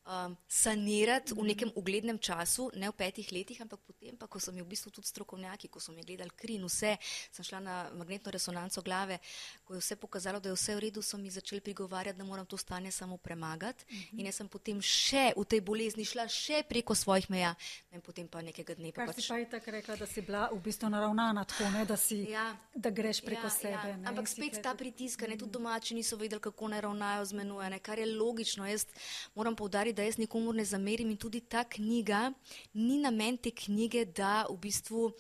um, 0.06 0.37
sanirati 0.49 1.35
v 1.35 1.44
nekem 1.47 1.71
uglednem 1.75 2.18
času, 2.18 2.71
ne 2.75 2.90
v 2.90 2.97
petih 2.97 3.32
letih, 3.32 3.61
ampak 3.62 3.80
potem, 3.87 4.16
pa, 4.16 4.26
ko 4.26 4.40
so 4.40 4.52
mi 4.52 4.62
v 4.62 4.68
bistvu 4.68 4.90
tudi 4.90 5.06
strokovnjaki, 5.09 5.68
ko 5.68 5.80
so 5.80 5.92
mi 5.92 6.02
gledali 6.02 6.30
kri 6.37 6.59
in 6.59 6.66
vse, 6.66 6.97
sem 7.32 7.44
šla 7.44 7.61
na 7.61 7.76
magnetno 7.94 8.32
resonanco 8.32 8.82
glave, 8.82 9.18
ko 9.64 9.75
je 9.75 9.80
vse 9.80 9.97
pokazalo, 9.97 10.40
da 10.40 10.50
je 10.50 10.56
vse 10.56 10.76
v 10.76 10.85
redu, 10.88 11.02
so 11.02 11.18
mi 11.18 11.30
začeli 11.30 11.61
prigovarjati, 11.61 12.18
da 12.18 12.25
moram 12.25 12.47
to 12.47 12.56
stanje 12.56 12.90
samo 12.90 13.16
premagati. 13.16 13.85
Uh 13.88 13.97
-huh. 13.97 14.21
In 14.21 14.26
jaz 14.26 14.35
sem 14.35 14.49
potem 14.49 14.82
še 14.82 15.32
v 15.37 15.44
tej 15.44 15.61
bolezni 15.61 16.04
šla 16.04 16.28
še 16.28 16.62
preko 16.68 16.94
svojih 16.94 17.30
meja 17.30 17.54
in 17.92 18.00
potem 18.00 18.28
pa 18.28 18.42
nekega 18.42 18.75
dne. 18.75 18.92
Kar 18.92 19.06
pač... 19.06 19.23
si 19.23 19.28
pa 19.28 19.38
i 19.38 19.47
tako 19.49 19.71
rekla, 19.71 19.97
da 19.97 20.06
si 20.06 20.23
bila 20.23 20.49
v 20.52 20.61
bistvu 20.61 20.88
naravnana 20.88 21.44
tako, 21.44 21.71
ne, 21.71 21.85
da, 21.85 21.97
si, 21.97 22.30
ja. 22.30 22.56
da 22.75 22.90
greš 22.90 23.21
preko 23.21 23.47
ja, 23.47 23.50
sebe. 23.50 23.88
Ja. 23.88 24.09
Ampak 24.09 24.28
spet 24.28 24.62
ta 24.62 24.75
pritisk, 24.75 25.23
ne, 25.28 25.37
tudi 25.37 25.52
domači 25.52 25.94
niso 25.94 26.16
vedeli, 26.16 26.40
kako 26.40 26.68
naj 26.68 26.80
ravnajo 26.80 27.25
z 27.25 27.32
menoj, 27.32 27.71
ne, 27.71 27.78
kar 27.78 27.99
je 27.99 28.06
logično. 28.06 28.66
Jaz 28.66 28.87
moram 29.35 29.56
povdariti, 29.56 29.92
da 29.93 30.03
jaz 30.03 30.19
nikomu 30.19 30.53
ne 30.53 30.65
zamerim 30.65 31.11
in 31.11 31.17
tudi 31.17 31.41
ta 31.41 31.65
knjiga, 31.65 32.33
ni 32.75 32.99
namen 32.99 33.37
te 33.37 33.51
knjige, 33.51 34.05
da 34.05 34.47
v 34.51 34.57
bistvu 34.57 35.13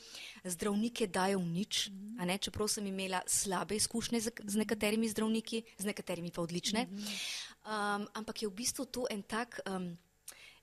zdravnike 0.44 1.06
dajo 1.06 1.38
v 1.38 1.46
nič, 1.46 1.88
mm 1.88 2.18
-hmm. 2.18 2.38
čeprav 2.40 2.68
sem 2.68 2.86
imela 2.86 3.22
slabe 3.26 3.76
izkušnje 3.76 4.20
z, 4.20 4.30
z 4.46 4.56
nekaterimi 4.56 5.08
zdravniki, 5.08 5.62
z 5.78 5.84
nekaterimi 5.84 6.30
pa 6.30 6.42
odlične. 6.42 6.86
-hmm. 6.86 7.96
um, 8.00 8.08
ampak 8.14 8.42
je 8.42 8.48
v 8.48 8.54
bistvu 8.54 8.84
to 8.84 9.06
en 9.10 9.22
tak, 9.22 9.60
um, 9.66 9.98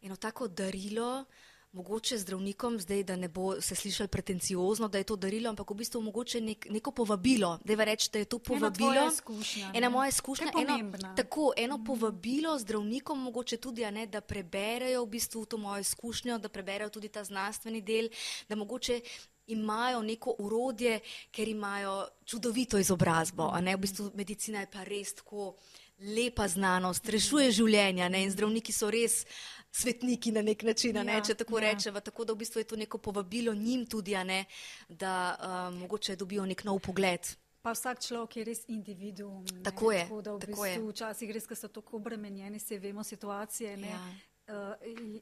eno 0.02 0.16
tako 0.16 0.48
darilo, 0.48 1.26
mogoče 1.72 2.18
zdravnikom, 2.18 2.80
zdaj, 2.80 3.04
da 3.04 3.16
ne 3.16 3.28
bo 3.28 3.62
se 3.62 3.76
slišal 3.76 4.08
pretenciozno, 4.08 4.88
da 4.88 4.98
je 4.98 5.04
to 5.04 5.16
darilo, 5.16 5.50
ampak 5.50 5.70
v 5.70 5.76
bistvu 5.76 6.02
mogoče 6.02 6.42
nek, 6.42 6.68
neko 6.70 6.92
povabilo, 6.92 7.60
reči, 7.66 8.10
da 8.14 8.20
je 8.20 8.26
to 8.26 8.40
povabilo. 8.40 8.94
Ena, 8.94 9.12
izkušnja, 9.14 9.72
ena 9.76 9.90
moja 9.90 10.10
izkušnja, 10.10 10.52
eno, 10.62 10.92
tako, 11.16 11.54
eno 11.58 11.78
mm. 11.78 11.86
povabilo 11.86 12.60
zdravnikom, 12.60 13.24
mogoče 13.24 13.58
tudi, 13.58 13.86
ne, 13.92 14.08
da 14.08 14.22
preberejo 14.22 15.04
v 15.04 15.10
bistvu 15.10 15.46
to 15.46 15.58
mojo 15.58 15.80
izkušnjo, 15.80 16.38
da 16.38 16.50
preberejo 16.50 16.90
tudi 16.90 17.08
ta 17.08 17.24
znanstveni 17.24 17.82
del, 17.82 18.10
da 18.50 18.56
mogoče 18.56 19.02
imajo 19.48 20.02
neko 20.02 20.36
urodje, 20.40 21.00
ker 21.32 21.48
imajo 21.48 22.08
čudovito 22.26 22.78
izobrazbo. 22.78 23.52
V 23.74 23.78
bistvu 23.78 24.12
medicina 24.14 24.60
je 24.60 24.72
pa 24.72 24.84
res 24.84 25.14
tako 25.16 25.56
lepa 26.00 26.48
znanost, 26.48 27.10
rešuje 27.10 27.52
življenja 27.52 28.10
ne? 28.10 28.24
in 28.24 28.32
zdravniki 28.32 28.74
so 28.74 28.90
res 28.92 29.26
svetniki 29.72 30.32
na 30.32 30.42
nek 30.42 30.64
način, 30.64 30.96
ja, 30.96 31.04
ne, 31.04 31.22
če 31.26 31.36
tako 31.36 31.60
ja. 31.60 31.72
rečemo. 31.72 32.00
Tako 32.00 32.26
da 32.26 32.34
v 32.34 32.38
bistvu 32.38 32.60
je 32.60 32.64
to 32.64 32.76
neko 32.76 32.98
povabilo 32.98 33.54
njim 33.54 33.86
tudi, 33.86 34.16
ne, 34.24 34.46
da 34.90 35.36
um, 35.70 35.80
mogoče 35.80 36.16
dobijo 36.16 36.46
nek 36.46 36.64
nov 36.64 36.80
pogled. 36.80 37.36
Pa 37.62 37.74
vsak 37.76 38.00
človek 38.00 38.38
je 38.38 38.44
res 38.44 38.62
individuum. 38.68 39.44
Tako 39.64 39.92
je. 39.92 40.04
Tako 40.04 40.16
v 40.16 40.24
tako 40.24 40.48
bistvu 40.48 40.66
je. 40.66 40.90
včasih 40.90 41.32
res, 41.36 41.48
ker 41.48 41.58
so 41.60 41.68
tako 41.68 41.98
obremenjeni, 42.00 42.60
se 42.60 42.80
vemo 42.80 43.04
situacije. 43.04 43.78
Ne, 43.78 43.90
ja. 43.90 44.00
Uh, 44.50 44.56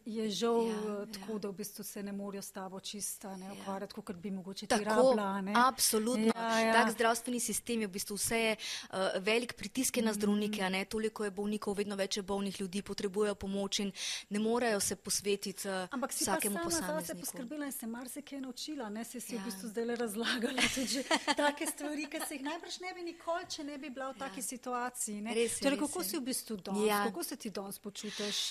je 0.05 0.29
žal 0.29 0.67
ja, 0.67 0.75
uh, 0.75 1.11
tako, 1.11 1.33
ja. 1.33 1.39
da 1.39 1.49
v 1.49 1.53
bistvu 1.53 1.83
se 1.83 2.03
ne 2.03 2.11
morajo 2.11 2.41
s 2.41 2.51
tabo 2.51 2.79
čista 2.79 3.37
ne 3.37 3.51
ukvarjati, 3.51 3.93
ja. 3.97 4.03
kot 4.03 4.15
bi 4.15 4.31
mogoče 4.31 4.67
ti 4.67 4.83
rabila. 4.83 5.41
Ne? 5.41 5.53
Absolutno. 5.55 6.31
Ja, 6.35 6.59
ja. 6.59 6.73
Tak 6.73 6.91
zdravstveni 6.93 7.39
sistem 7.39 7.81
je 7.81 7.87
v 7.87 7.91
bistvu 7.91 8.15
vse 8.15 8.39
je, 8.39 8.53
uh, 8.55 9.19
velik 9.19 9.53
pritisk 9.59 9.97
na 9.97 10.13
zdravnike, 10.13 10.69
mm. 10.69 10.85
toliko 10.89 11.27
je 11.27 11.31
bolnikov, 11.31 11.75
vedno 11.75 11.95
več 11.95 12.17
je 12.17 12.23
bolnih 12.23 12.61
ljudi, 12.61 12.81
potrebujejo 12.81 13.35
pomoč 13.35 13.79
in 13.79 13.91
ne 14.29 14.39
morejo 14.39 14.79
se 14.79 14.95
posvetiti 14.95 15.67
uh, 15.67 15.91
Ampak 15.91 16.15
vsakemu 16.15 16.63
posamezniku. 16.63 16.91
Ampak 16.91 17.05
si 17.05 17.11
pa 17.11 17.13
sama 17.13 17.19
poskrbila 17.19 17.65
in 17.65 17.71
se 17.71 17.87
marsikaj 17.87 18.41
naučila, 18.41 18.89
ne 18.89 19.03
si 19.03 19.19
si 19.19 19.35
ja. 19.35 19.41
v 19.41 19.45
bistvu 19.45 19.67
zdaj 19.69 19.95
razlagala 19.95 20.61
tudi 20.75 21.03
take 21.41 21.67
stvari, 21.67 22.07
ki 22.07 22.23
se 22.27 22.39
jih 22.39 22.47
najbrž 22.47 22.79
ne 22.79 22.93
bi 22.93 23.03
nikoli, 23.11 23.43
če 23.49 23.63
ne 23.63 23.77
bi 23.77 23.89
bila 23.89 24.13
v 24.13 24.15
ja. 24.15 24.19
taki 24.27 24.41
situaciji. 24.41 25.21
Res 25.35 25.59
je, 25.59 25.67
torej, 25.67 25.79
kako 25.83 25.99
res 25.99 26.09
si 26.11 26.17
v 26.17 26.23
bistvu 26.31 26.57
danes, 26.63 26.87
ja. 26.87 27.03
kako 27.11 27.23
se 27.23 27.35
ti 27.35 27.51
danes 27.51 27.79
počutiš? 27.83 28.41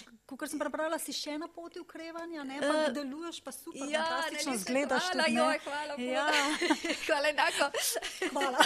Prebrala 0.66 0.98
si 0.98 1.14
še 1.14 1.36
na 1.38 1.46
poti 1.46 1.78
ukrevanja, 1.78 2.42
ne 2.42 2.58
pa 2.58 2.72
uh, 2.74 2.88
deluješ, 2.90 3.38
pa 3.44 3.52
super, 3.54 3.86
ja, 3.86 4.02
fantastično 4.02 4.52
ne, 4.52 4.58
zgledaš. 4.58 5.04
Hvala, 5.06 5.22
tudi, 5.22 5.36
joj, 5.38 5.58
hvala, 5.64 5.94
ja. 6.02 6.26
hvala 7.06 7.30
enako. 7.30 7.68
Hvala. 8.32 8.58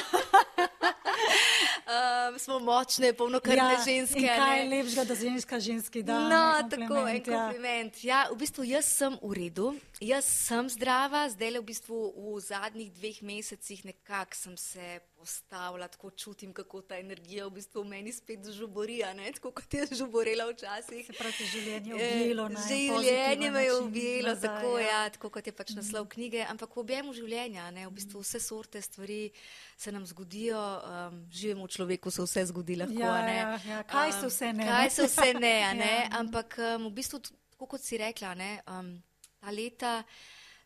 um, 1.95 2.39
smo 2.41 2.59
močne, 2.65 3.13
polnokrvne 3.13 3.77
ja, 3.77 3.83
ženske. 3.85 4.25
Kaj 4.25 4.57
je 4.57 4.65
lepšega, 4.73 5.05
da 5.05 5.19
ženska 5.21 5.61
ženski 5.61 6.03
da? 6.03 6.19
No, 6.33 6.43
tako, 6.73 7.05
en 7.05 7.21
kompliment. 7.29 8.01
Ja. 8.01 8.25
ja, 8.25 8.33
v 8.33 8.41
bistvu 8.41 8.65
jaz 8.65 8.89
sem 8.89 9.21
v 9.21 9.37
redu, 9.37 9.75
jaz 10.01 10.25
sem 10.25 10.69
zdrava, 10.73 11.27
zdaj 11.29 11.51
le 11.53 11.61
v 11.61 11.69
bistvu 11.69 11.97
v 12.17 12.41
zadnjih 12.41 12.89
dveh 12.93 13.21
mesecih 13.23 13.85
nekako 13.85 14.37
sem 14.37 14.57
se 14.57 15.01
postavila, 15.21 15.89
tako 15.89 16.11
čutim, 16.11 16.53
kako 16.57 16.81
ta 16.83 16.97
energija 16.97 17.45
v 17.47 17.61
bistvu 17.61 17.85
v 17.85 17.89
meni 17.93 18.13
spet 18.13 18.49
žubori, 18.49 19.03
tako 19.37 19.53
kot 19.53 19.75
je 19.75 19.85
žuborela 20.01 20.49
včasih. 20.49 21.05
Se 21.07 21.13
pravi, 21.13 21.49
življenje 21.53 21.93
je 21.93 21.97
ubilo. 21.97 22.47
Eh, 22.49 22.63
življenje 22.69 23.51
me 23.51 23.65
je 23.65 23.75
ubilo, 23.77 24.35
tako, 24.41 24.79
ja. 24.79 24.89
Ja, 24.89 25.11
tako 25.13 25.31
kot 25.37 25.47
je 25.47 25.53
pač 25.53 25.75
naslov 25.77 26.07
mm. 26.07 26.13
knjige, 26.15 26.41
ampak 26.49 26.73
v 26.77 26.81
objemu 26.81 27.13
življenja, 27.13 27.69
ne, 27.71 27.85
v 27.85 27.93
bistvu 28.01 28.25
vse 28.25 28.41
sorte 28.41 28.81
stvari 28.83 29.29
se 29.77 29.93
nam 29.93 30.09
zgodijo, 30.09 30.57
um, 30.57 31.21
živimo 31.29 31.69
v 31.69 31.77
človeku, 31.77 32.11
se 32.11 32.25
vse 32.25 32.47
zgodi 32.49 32.81
lahko. 32.81 33.05
Ja, 33.05 33.21
ja, 33.29 33.53
ja. 33.69 33.85
Kaj 33.85 34.17
so 34.17 34.33
vse 34.33 34.55
ne? 34.57 34.65
Kaj 34.65 34.91
so 34.97 35.09
vse 35.09 35.35
ne, 35.37 35.55
ne? 35.77 35.95
ja. 36.05 36.09
ampak 36.25 36.57
um, 36.57 36.89
v 36.89 36.97
bistvu, 36.97 37.21
tako 37.53 37.69
kot 37.77 37.85
si 37.85 38.01
rekla, 38.01 38.33
ne, 38.41 38.53
um, 38.65 38.97
ta 39.41 39.51
leta 39.51 40.03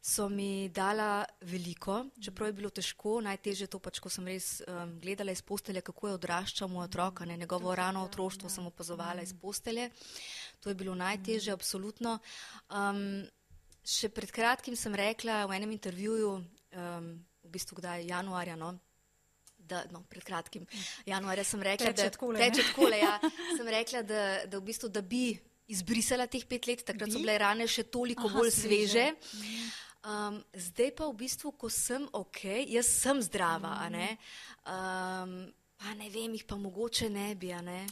so 0.05 0.29
mi 0.29 0.69
dala 0.69 1.25
veliko, 1.49 2.03
čeprav 2.21 2.51
je 2.51 2.57
bilo 2.59 2.71
težko, 2.71 3.21
najtežje 3.25 3.71
to 3.73 3.79
pač, 3.81 4.03
ko 4.05 4.11
sem 4.13 4.27
res 4.29 4.59
um, 4.69 4.99
gledala 5.01 5.33
iz 5.33 5.41
postelje, 5.41 5.81
kako 5.81 6.11
je 6.11 6.17
odraščal 6.19 6.69
moj 6.69 6.91
otrok, 6.91 7.23
ne 7.25 7.39
njegovo 7.41 7.73
rano 7.75 8.03
otroštvo 8.05 8.51
sem 8.53 8.67
opazovala 8.69 9.25
iz 9.25 9.33
postelje. 9.41 9.89
To 10.61 10.69
je 10.69 10.77
bilo 10.77 10.93
najtežje, 10.95 11.55
absolutno. 11.57 12.19
Um, 12.69 13.25
še 13.81 14.13
pred 14.13 14.29
kratkim 14.33 14.77
sem 14.77 14.93
rekla 14.93 15.47
v 15.49 15.57
enem 15.57 15.73
intervjuju, 15.79 16.35
um, 16.37 17.09
v 17.45 17.55
bistvu 17.57 17.81
kdaj 17.81 18.11
januarja, 18.11 18.59
no, 18.61 18.75
Da, 19.65 19.79
no, 19.89 20.03
pred 20.13 20.21
kratkim, 20.21 20.67
januarja 21.09 21.41
sem 21.49 21.63
rekla, 21.65 21.95
teče 21.95 22.11
da, 22.11 22.13
tkole, 22.13 22.37
teče 22.37 22.67
tkole, 22.67 22.99
ja, 23.01 23.15
sem 23.57 23.71
rekla 23.73 24.03
da, 24.05 24.19
da, 24.45 24.59
v 24.59 24.67
bistvu, 24.67 24.91
da 24.93 25.01
bi 25.01 25.39
izbrisala 25.69 26.27
teh 26.31 26.45
pet 26.49 26.67
let, 26.69 26.85
takrat 26.85 27.09
bi? 27.09 27.15
so 27.15 27.23
bile 27.23 27.39
rane 27.41 27.67
še 27.71 27.87
toliko 27.89 28.29
Aha, 28.29 28.37
bolj 28.39 28.53
sveže. 28.53 29.09
sveže. 29.31 29.83
Um, 30.05 30.43
zdaj 30.53 30.91
pa 30.99 31.09
v 31.09 31.17
bistvu, 31.17 31.55
ko 31.57 31.71
sem 31.73 32.05
ok, 32.13 32.69
jaz 32.69 32.91
sem 32.93 33.23
zdrava, 33.25 33.73
mm. 33.87 33.93
ne? 33.95 34.09
Um, 34.69 35.33
pa 35.81 35.95
ne 35.97 36.11
vem, 36.13 36.35
jih 36.37 36.45
pa 36.45 36.59
mogoče 36.61 37.09
ne 37.09 37.31
bi. 37.41 37.55
Ne? 37.65 37.87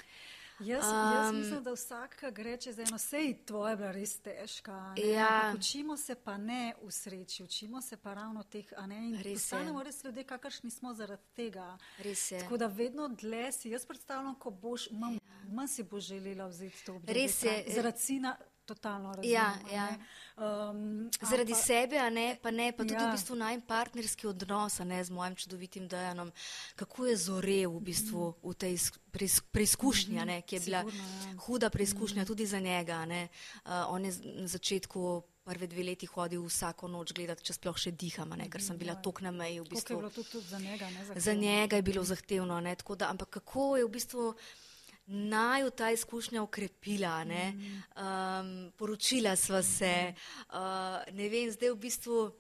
Jaz, 0.61 0.85
um, 0.85 1.15
jaz 1.15 1.35
mislim, 1.35 1.63
da 1.63 1.73
vsak 1.73 2.25
gre 2.33 2.57
čez 2.57 2.79
eno, 2.79 2.97
vse 2.97 3.19
je 3.19 3.47
tvoje, 3.47 3.77
bila 3.77 3.91
res 3.93 4.19
težka. 4.19 4.95
Ja. 4.97 5.55
Učimo 5.57 5.97
se 5.97 6.15
pa 6.15 6.37
ne 6.37 6.75
v 6.83 6.91
sreči, 6.91 7.43
učimo 7.43 7.83
se 7.83 7.97
pa 7.97 8.15
ravno 8.15 8.43
teh, 8.43 8.73
a 8.77 8.87
ne 8.87 8.99
in 9.09 9.17
res. 9.23 9.43
Postanemo 9.43 9.83
res 9.83 10.05
ljudje, 10.05 10.25
kakršni 10.25 10.71
smo 10.71 10.95
zaradi 10.95 11.23
tega. 11.35 11.79
Res 11.99 12.31
je. 12.31 12.41
Tako 12.41 12.57
da 12.57 12.67
vedno 12.67 13.09
dlje 13.09 13.53
si, 13.53 13.71
jaz 13.71 13.87
predstavljam, 13.87 14.35
ko 14.39 14.51
boš, 14.51 14.91
manj, 14.91 15.15
ja. 15.15 15.43
manj 15.53 15.69
si 15.69 15.83
boš 15.83 16.05
želela 16.05 16.47
vzeti 16.47 16.85
to 16.87 16.95
obdobje. 16.95 17.15
Res 17.15 17.43
je. 17.43 17.65
Zaradi 17.75 17.99
sina 17.99 18.37
totalno 18.75 19.13
razumem. 19.15 19.33
Ja, 19.33 19.55
ja. 19.73 19.89
Um, 20.37 21.11
Zaradi 21.21 21.53
pa, 21.53 21.59
sebe, 21.59 21.99
a 22.01 22.09
ne, 22.11 22.37
pa 22.43 22.51
ne, 22.51 22.71
pa 22.73 22.87
tudi 22.87 22.97
ja. 22.97 23.09
v 23.11 23.17
bistvu 23.17 23.37
naj 23.37 23.61
partnerski 23.69 24.27
odnos, 24.27 24.79
ne 24.89 25.03
z 25.05 25.13
mojim 25.13 25.37
čudovitim 25.37 25.89
dejanom, 25.89 26.33
kako 26.77 27.07
je 27.07 27.17
zorev 27.17 27.77
v 27.77 27.83
bistvu 27.85 28.33
v 28.43 28.55
tej 28.55 28.79
preizkušnji, 29.53 30.17
-hmm. 30.17 30.43
ki 30.43 30.57
je 30.57 30.61
bila 30.61 30.81
Sigurno, 30.81 31.29
ja. 31.29 31.37
huda 31.39 31.71
preizkušnja 31.71 32.23
mm 32.23 32.27
tudi 32.27 32.47
za 32.47 32.61
njega. 32.61 33.05
Uh, 33.05 33.71
on 33.89 34.05
je 34.05 34.13
na 34.25 34.49
začetku. 34.49 35.23
Prve 35.45 35.67
dve 35.67 35.83
leti 35.83 36.07
hodil 36.07 36.45
vsako 36.47 36.89
noč 36.89 37.13
gledati, 37.13 37.43
če 37.43 37.53
sploh 37.53 37.79
še 37.79 37.91
diham, 37.91 38.29
ne, 38.29 38.47
ker 38.51 38.63
sem 38.63 38.79
bila 38.79 38.93
ja. 38.93 39.01
tok 39.03 39.21
na 39.21 39.31
meji. 39.31 39.59
V 39.61 39.65
bistvu. 39.75 39.95
Je 39.95 39.99
bilo 39.99 40.11
tudi, 40.11 40.29
tudi 40.31 40.47
za 40.47 40.59
njega, 40.59 40.91
ne, 40.91 41.21
za 41.21 41.35
njega 41.35 41.77
je 41.77 41.83
bilo 41.83 42.05
zahtevno. 42.05 42.61
Ne, 42.61 42.77
da, 42.99 43.11
ampak 43.11 43.29
kako 43.29 43.77
je 43.77 43.85
v 43.85 43.91
bistvu 43.91 44.35
naju 45.07 45.71
ta 45.71 45.91
izkušnja 45.91 46.43
ukrepila. 46.43 47.25
Um, 47.25 48.73
poročila 48.77 49.37
sva 49.37 49.63
se, 49.63 50.15
uh, 50.49 51.15
ne 51.15 51.29
vem, 51.29 51.51
zdaj 51.51 51.71
v 51.71 51.77
bistvu. 51.77 52.31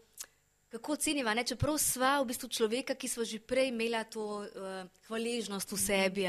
Kako 0.73 0.93
oceniva, 0.93 1.35
ne? 1.35 1.45
čeprav 1.45 1.77
sva 1.77 2.15
v 2.23 2.31
bistvu 2.31 2.49
človeka, 2.49 2.95
ki 2.97 3.09
smo 3.09 3.25
že 3.29 3.43
prej 3.45 3.69
imela 3.69 4.05
to 4.09 4.41
uh, 4.41 4.89
hvaležnost 5.09 5.73
v 5.73 5.79
sebi, 5.79 6.25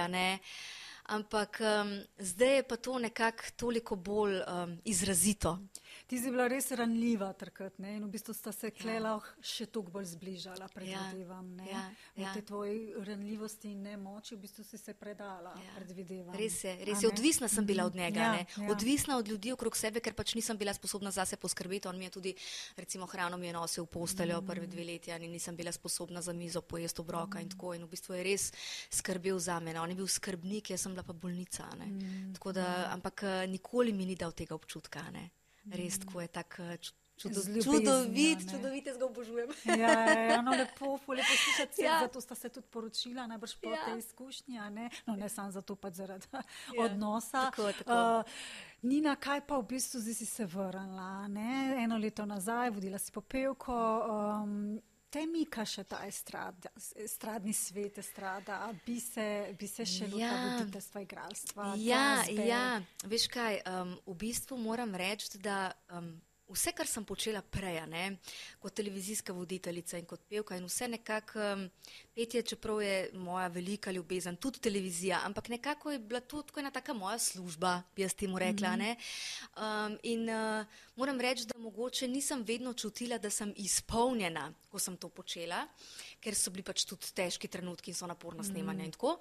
ampak 1.07 1.61
um, 1.63 2.03
zdaj 2.19 2.55
je 2.55 2.63
pa 2.67 2.75
to 2.75 2.99
nekako 2.99 3.43
toliko 3.55 3.95
bolj 3.95 4.41
um, 4.43 4.75
izrazito. 4.83 5.59
Ti 6.07 6.19
si 6.19 6.31
bila 6.31 6.47
res 6.51 6.71
ranljiva 6.71 7.31
takrat 7.33 7.79
ne? 7.79 7.95
in 7.97 8.03
v 8.05 8.11
bistvu 8.13 8.33
sta 8.35 8.51
se 8.51 8.71
klela 8.75 9.15
ja. 9.15 9.33
še 9.41 9.67
toliko 9.71 9.97
bolj 9.97 10.09
zbližala, 10.13 10.67
predvidevam. 10.73 11.49
Ja. 11.63 11.71
Ja. 11.71 11.83
Ja. 12.15 12.31
V 12.31 12.33
tej 12.37 12.45
tvoji 12.49 12.77
ranljivosti 13.07 13.71
in 13.71 13.83
nemoči 13.87 14.35
v 14.35 14.43
bistvu 14.43 14.65
si 14.67 14.77
se 14.77 14.93
predala, 14.97 15.53
ja. 15.57 15.75
predvidevam. 15.77 16.35
Res 16.37 16.59
je, 16.65 16.73
res 16.85 17.03
je. 17.03 17.09
odvisna 17.09 17.47
sem 17.51 17.65
bila 17.65 17.87
od 17.89 17.95
njega, 17.95 18.19
ja. 18.19 18.43
Ja. 18.43 18.71
odvisna 18.71 19.17
od 19.17 19.27
ljudi 19.27 19.53
okrog 19.55 19.77
sebe, 19.77 20.03
ker 20.03 20.15
pač 20.17 20.35
nisem 20.37 20.57
bila 20.57 20.73
sposobna 20.73 21.11
zase 21.11 21.37
poskrbeti. 21.37 21.87
On 21.87 21.97
mi 21.97 22.09
je 22.09 22.15
tudi, 22.17 22.35
recimo, 22.77 23.07
hrano 23.09 23.37
mi 23.37 23.47
je 23.47 23.53
nosil 23.53 23.87
v 23.87 23.93
posteljo 23.93 24.41
mm. 24.41 24.47
prve 24.47 24.67
dve 24.67 24.87
leti 24.87 25.13
in 25.13 25.31
nisem 25.31 25.55
bila 25.55 25.71
sposobna 25.71 26.21
za 26.21 26.33
mizo 26.33 26.61
pojesti 26.61 27.01
obroka 27.01 27.39
mm. 27.39 27.41
in 27.41 27.49
tako. 27.49 27.73
In 27.73 27.85
v 27.85 27.93
bistvu 27.93 28.17
je 28.17 28.23
res 28.23 28.49
skrbel 28.89 29.39
za 29.39 29.59
mene. 29.59 29.81
On 29.81 29.89
je 29.89 29.95
bil 29.97 30.07
skrbnik, 30.07 30.73
jaz 30.73 30.85
sem 30.85 30.93
bila 30.93 31.03
pa 31.03 31.13
bolnica. 31.13 31.69
Mm. 31.77 32.33
Da, 32.53 32.91
ampak 32.93 33.23
eh, 33.23 33.47
nikoli 33.47 33.93
mi 33.93 34.05
ni 34.05 34.15
dal 34.15 34.31
tega 34.31 34.55
občutka. 34.55 35.01
Ne? 35.13 35.29
Res 35.71 35.99
tako 35.99 36.21
je 36.21 36.27
tak. 36.27 36.59
Eh, 36.59 36.77
čudovit, 37.17 38.49
čudovit, 38.51 38.87
jaz 38.87 38.97
ga 38.97 39.05
obožujem. 39.05 39.49
Ja, 39.65 39.75
ja, 39.75 40.19
ja 40.19 40.41
no, 40.41 40.51
lepo, 40.51 40.97
lepo 41.07 41.35
slišati, 41.43 41.81
ja. 41.81 41.99
zato 42.01 42.21
sta 42.21 42.35
se 42.35 42.49
tudi 42.49 42.67
poročila, 42.67 43.27
najbrž 43.27 43.55
po 43.61 43.69
ja. 43.69 43.85
tej 43.85 43.97
izkušnji, 43.97 44.59
ne? 44.71 44.89
No, 45.05 45.15
ne 45.15 45.29
samo 45.29 45.51
zato, 45.51 45.75
pa 45.75 45.91
zaradi 45.91 46.27
ja. 46.33 46.41
odnosa. 46.85 47.51
Tako, 47.51 47.71
tako. 47.71 48.19
Uh, 48.19 48.25
Nina, 48.81 49.15
kaj 49.15 49.45
pa 49.47 49.57
v 49.57 49.67
bistvu 49.69 50.01
zdaj 50.01 50.13
si 50.13 50.25
se 50.25 50.45
vrnila? 50.45 51.27
Ne? 51.27 51.77
Eno 51.83 51.97
leto 51.97 52.25
nazaj, 52.25 52.69
vodila 52.69 52.99
si 52.99 53.11
popevko. 53.11 53.75
Um, 54.43 54.81
Te 55.13 55.27
mika 55.29 55.61
še 55.69 55.83
ta 55.85 55.99
estrada, 56.07 56.71
estradni 56.97 57.53
svet, 57.53 57.99
estrada, 58.01 58.57
bi 58.85 58.97
se, 58.97 59.25
bi 59.59 59.69
se 59.69 59.85
še 59.85 60.07
lotila 60.09 60.25
ja. 60.25 60.43
voditeljstva, 60.57 61.03
igralstva. 61.05 61.67
Ja, 61.77 62.05
ja, 62.33 62.63
veš 63.05 63.27
kaj, 63.33 63.59
um, 63.69 63.93
v 64.09 64.15
bistvu 64.25 64.57
moram 64.57 64.95
reči, 64.97 65.37
da 65.43 65.67
um, 65.93 66.15
vse, 66.53 66.71
kar 66.71 66.87
sem 66.87 67.05
počela 67.05 67.41
prej, 67.41 67.81
ne, 67.89 68.17
kot 68.59 68.75
televizijska 68.77 69.33
voditeljica 69.33 69.97
in 69.97 70.05
kot 70.09 70.21
pevka, 70.29 70.57
in 70.57 70.67
vse 70.69 70.87
nekako, 70.87 71.39
um, 71.53 71.65
petje, 72.15 72.43
čeprav 72.53 72.81
je 72.81 73.09
moja 73.13 73.47
velika 73.47 73.91
ljubezen, 73.91 74.37
tudi 74.37 74.59
televizija, 74.59 75.21
ampak 75.25 75.49
nekako 75.49 75.91
je 75.91 75.99
bila 75.99 76.19
tako 76.21 76.59
ena 76.59 76.71
taka 76.71 76.93
moja 76.93 77.19
služba, 77.19 77.81
bi 77.95 78.01
jaz 78.01 78.13
temu 78.13 78.39
rekla. 78.39 78.75
Mm 78.75 78.79
-hmm. 78.79 78.95
um, 79.57 79.97
in 80.03 80.29
uh, 80.29 80.65
moram 80.95 81.21
reči, 81.21 81.45
da 81.45 81.59
mogoče 81.59 82.07
nisem 82.07 82.43
vedno 82.43 82.73
čutila, 82.73 83.17
da 83.17 83.29
sem 83.29 83.53
izpolnjena, 83.55 84.53
ko 84.69 84.79
sem 84.79 84.97
to 84.97 85.09
počela, 85.09 85.67
ker 86.19 86.35
so 86.35 86.51
bili 86.51 86.63
pač 86.63 86.85
tudi 86.85 87.11
težki 87.13 87.47
trenutki 87.47 87.91
in 87.91 87.95
so 87.95 88.07
naporna 88.07 88.43
snemanja 88.43 88.73
mm 88.73 88.81
-hmm. 88.81 88.85
in 88.85 88.91
tako. 88.91 89.19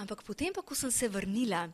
Ampak 0.00 0.22
potem, 0.24 0.52
pa, 0.56 0.62
ko 0.64 0.72
sem 0.74 0.88
se 0.88 1.08
vrnila, 1.08 1.66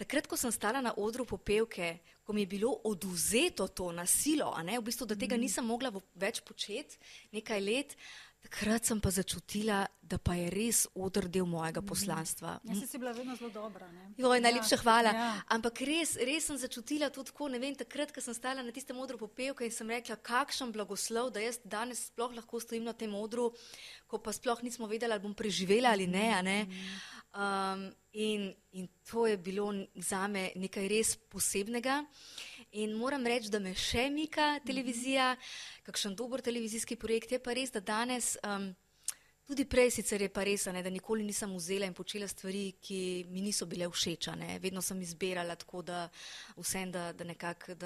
takrat, 0.00 0.24
ko 0.24 0.36
sem 0.40 0.52
stala 0.52 0.80
na 0.80 0.94
odru 0.96 1.26
popevke, 1.28 1.98
ko 2.24 2.32
mi 2.32 2.42
je 2.42 2.52
bilo 2.56 2.70
oduzeto 2.88 3.68
to 3.68 3.90
nasilo, 3.92 4.48
v 4.56 4.80
bistvu, 4.82 5.06
da 5.06 5.14
tega 5.14 5.36
mhm. 5.36 5.42
nisem 5.44 5.66
mogla 5.66 5.92
več 6.14 6.40
početi 6.40 6.96
nekaj 7.36 7.60
let, 7.60 7.96
takrat 8.46 8.86
sem 8.86 9.00
pa 9.02 9.10
začutila, 9.10 9.82
da 10.06 10.18
pa 10.22 10.36
je 10.38 10.46
res 10.54 10.84
odr 10.94 11.26
del 11.26 11.48
mojega 11.50 11.82
mhm. 11.82 11.88
poslanstva. 11.90 12.52
Jaz 12.68 12.84
sem 12.86 13.02
bila 13.02 13.12
vedno 13.16 13.34
zelo 13.38 13.50
dobra. 13.50 13.88
Joj, 14.16 14.40
najlepša 14.44 14.76
ja, 14.76 14.82
hvala. 14.84 15.14
Ja. 15.16 15.26
Ampak 15.56 15.82
res, 15.88 16.14
res 16.28 16.46
sem 16.46 16.58
začutila 16.60 17.10
tudi 17.10 17.32
tako, 17.32 17.50
ne 17.50 17.58
vem, 17.62 17.74
takrat, 17.74 18.14
ko 18.14 18.22
sem 18.22 18.36
stala 18.36 18.62
na 18.62 18.74
tistem 18.74 18.98
odru 19.02 19.18
popevke 19.18 19.66
in 19.66 19.74
sem 19.74 19.90
rekla, 19.90 20.18
kakšen 20.30 20.70
blagoslov, 20.76 21.32
da 21.34 21.42
jaz 21.42 21.58
danes 21.66 22.06
sploh 22.12 22.38
lahko 22.38 22.62
stojim 22.62 22.86
na 22.86 22.94
tem 22.94 23.12
odru, 23.18 23.50
ko 24.06 24.22
pa 24.22 24.34
sploh 24.36 24.62
nismo 24.62 24.86
vedeli, 24.86 25.10
ali 25.16 25.26
bom 25.26 25.34
preživela 25.34 25.96
ali 25.96 26.06
ne. 26.06 26.30
ne. 26.46 26.58
Mm. 26.70 26.96
Um, 27.36 27.88
in, 28.16 28.54
in 28.72 28.86
to 29.10 29.26
je 29.26 29.36
bilo 29.36 29.68
za 29.94 30.22
me 30.30 30.48
nekaj 30.56 30.86
res 30.88 31.16
posebnega. 31.28 32.04
In 32.76 32.92
moram 32.92 33.24
reči, 33.26 33.48
da 33.48 33.56
me 33.58 33.70
še 33.72 34.10
mika 34.12 34.58
televizija, 34.66 35.30
kakšen 35.86 36.16
dober 36.16 36.42
televizijski 36.44 36.98
projekt 37.00 37.32
je 37.32 37.38
pa 37.40 37.54
res, 37.56 37.72
da 37.72 37.80
danes. 37.80 38.34
Um, 38.44 38.74
Tudi 39.46 39.62
prej 39.70 39.92
sicer 39.94 40.24
je 40.24 40.28
pa 40.34 40.42
res, 40.42 40.64
ne, 40.74 40.80
da 40.82 40.90
nikoli 40.90 41.22
nisem 41.22 41.52
vzela 41.54 41.86
in 41.86 41.92
počela 41.94 42.26
stvari, 42.26 42.80
ki 42.82 43.28
mi 43.30 43.44
niso 43.44 43.68
bile 43.70 43.86
všeč. 43.86 44.26
Vedno 44.58 44.82
sem 44.82 44.98
izbirala 45.06 45.54
tako, 45.54 45.84
da 45.86 46.00
vsem, 46.58 46.90
da, 46.90 47.12
da 47.14 47.24
nekako 47.24 47.76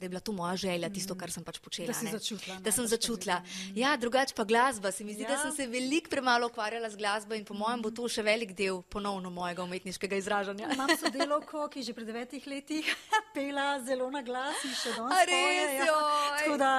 je 0.00 0.08
bila 0.08 0.20
to 0.20 0.32
moja 0.32 0.56
želja, 0.56 0.88
tisto, 0.90 1.14
kar 1.14 1.30
sem 1.30 1.44
pač 1.44 1.58
počela. 1.58 1.92
Da, 1.92 2.18
začutila, 2.18 2.56
da 2.60 2.72
sem 2.72 2.86
začutila. 2.86 3.40
Ja, 3.76 3.96
drugače 3.96 4.34
pa 4.34 4.44
glasba. 4.44 4.92
Se 4.92 5.04
mi 5.04 5.14
zdi, 5.14 5.22
ja. 5.22 5.34
da 5.34 5.38
sem 5.42 5.52
se 5.56 5.66
veliko 5.66 6.10
premalo 6.10 6.46
ukvarjala 6.46 6.90
z 6.90 6.96
glasbo 6.96 7.34
in 7.34 7.44
po 7.44 7.54
mojem 7.54 7.82
bo 7.82 7.90
to 7.90 8.08
še 8.08 8.24
velik 8.24 8.54
del 8.56 8.82
ponovno 8.82 9.30
mojega 9.30 9.64
umetniškega 9.64 10.16
izražanja. 10.16 10.70
Imam 10.74 10.90
sodelovko, 11.00 11.66
ki 11.72 11.84
že 11.86 11.94
pred 11.96 12.08
devetih 12.10 12.46
letih 12.46 12.88
pela 13.36 13.80
zelo 13.84 14.10
na 14.10 14.22
glas 14.26 14.64
in 14.64 14.74
še 14.74 14.94
danes. 14.96 15.24
Res, 15.30 15.76
ja. 15.78 15.98
Tako 16.38 16.56
da 16.60 16.72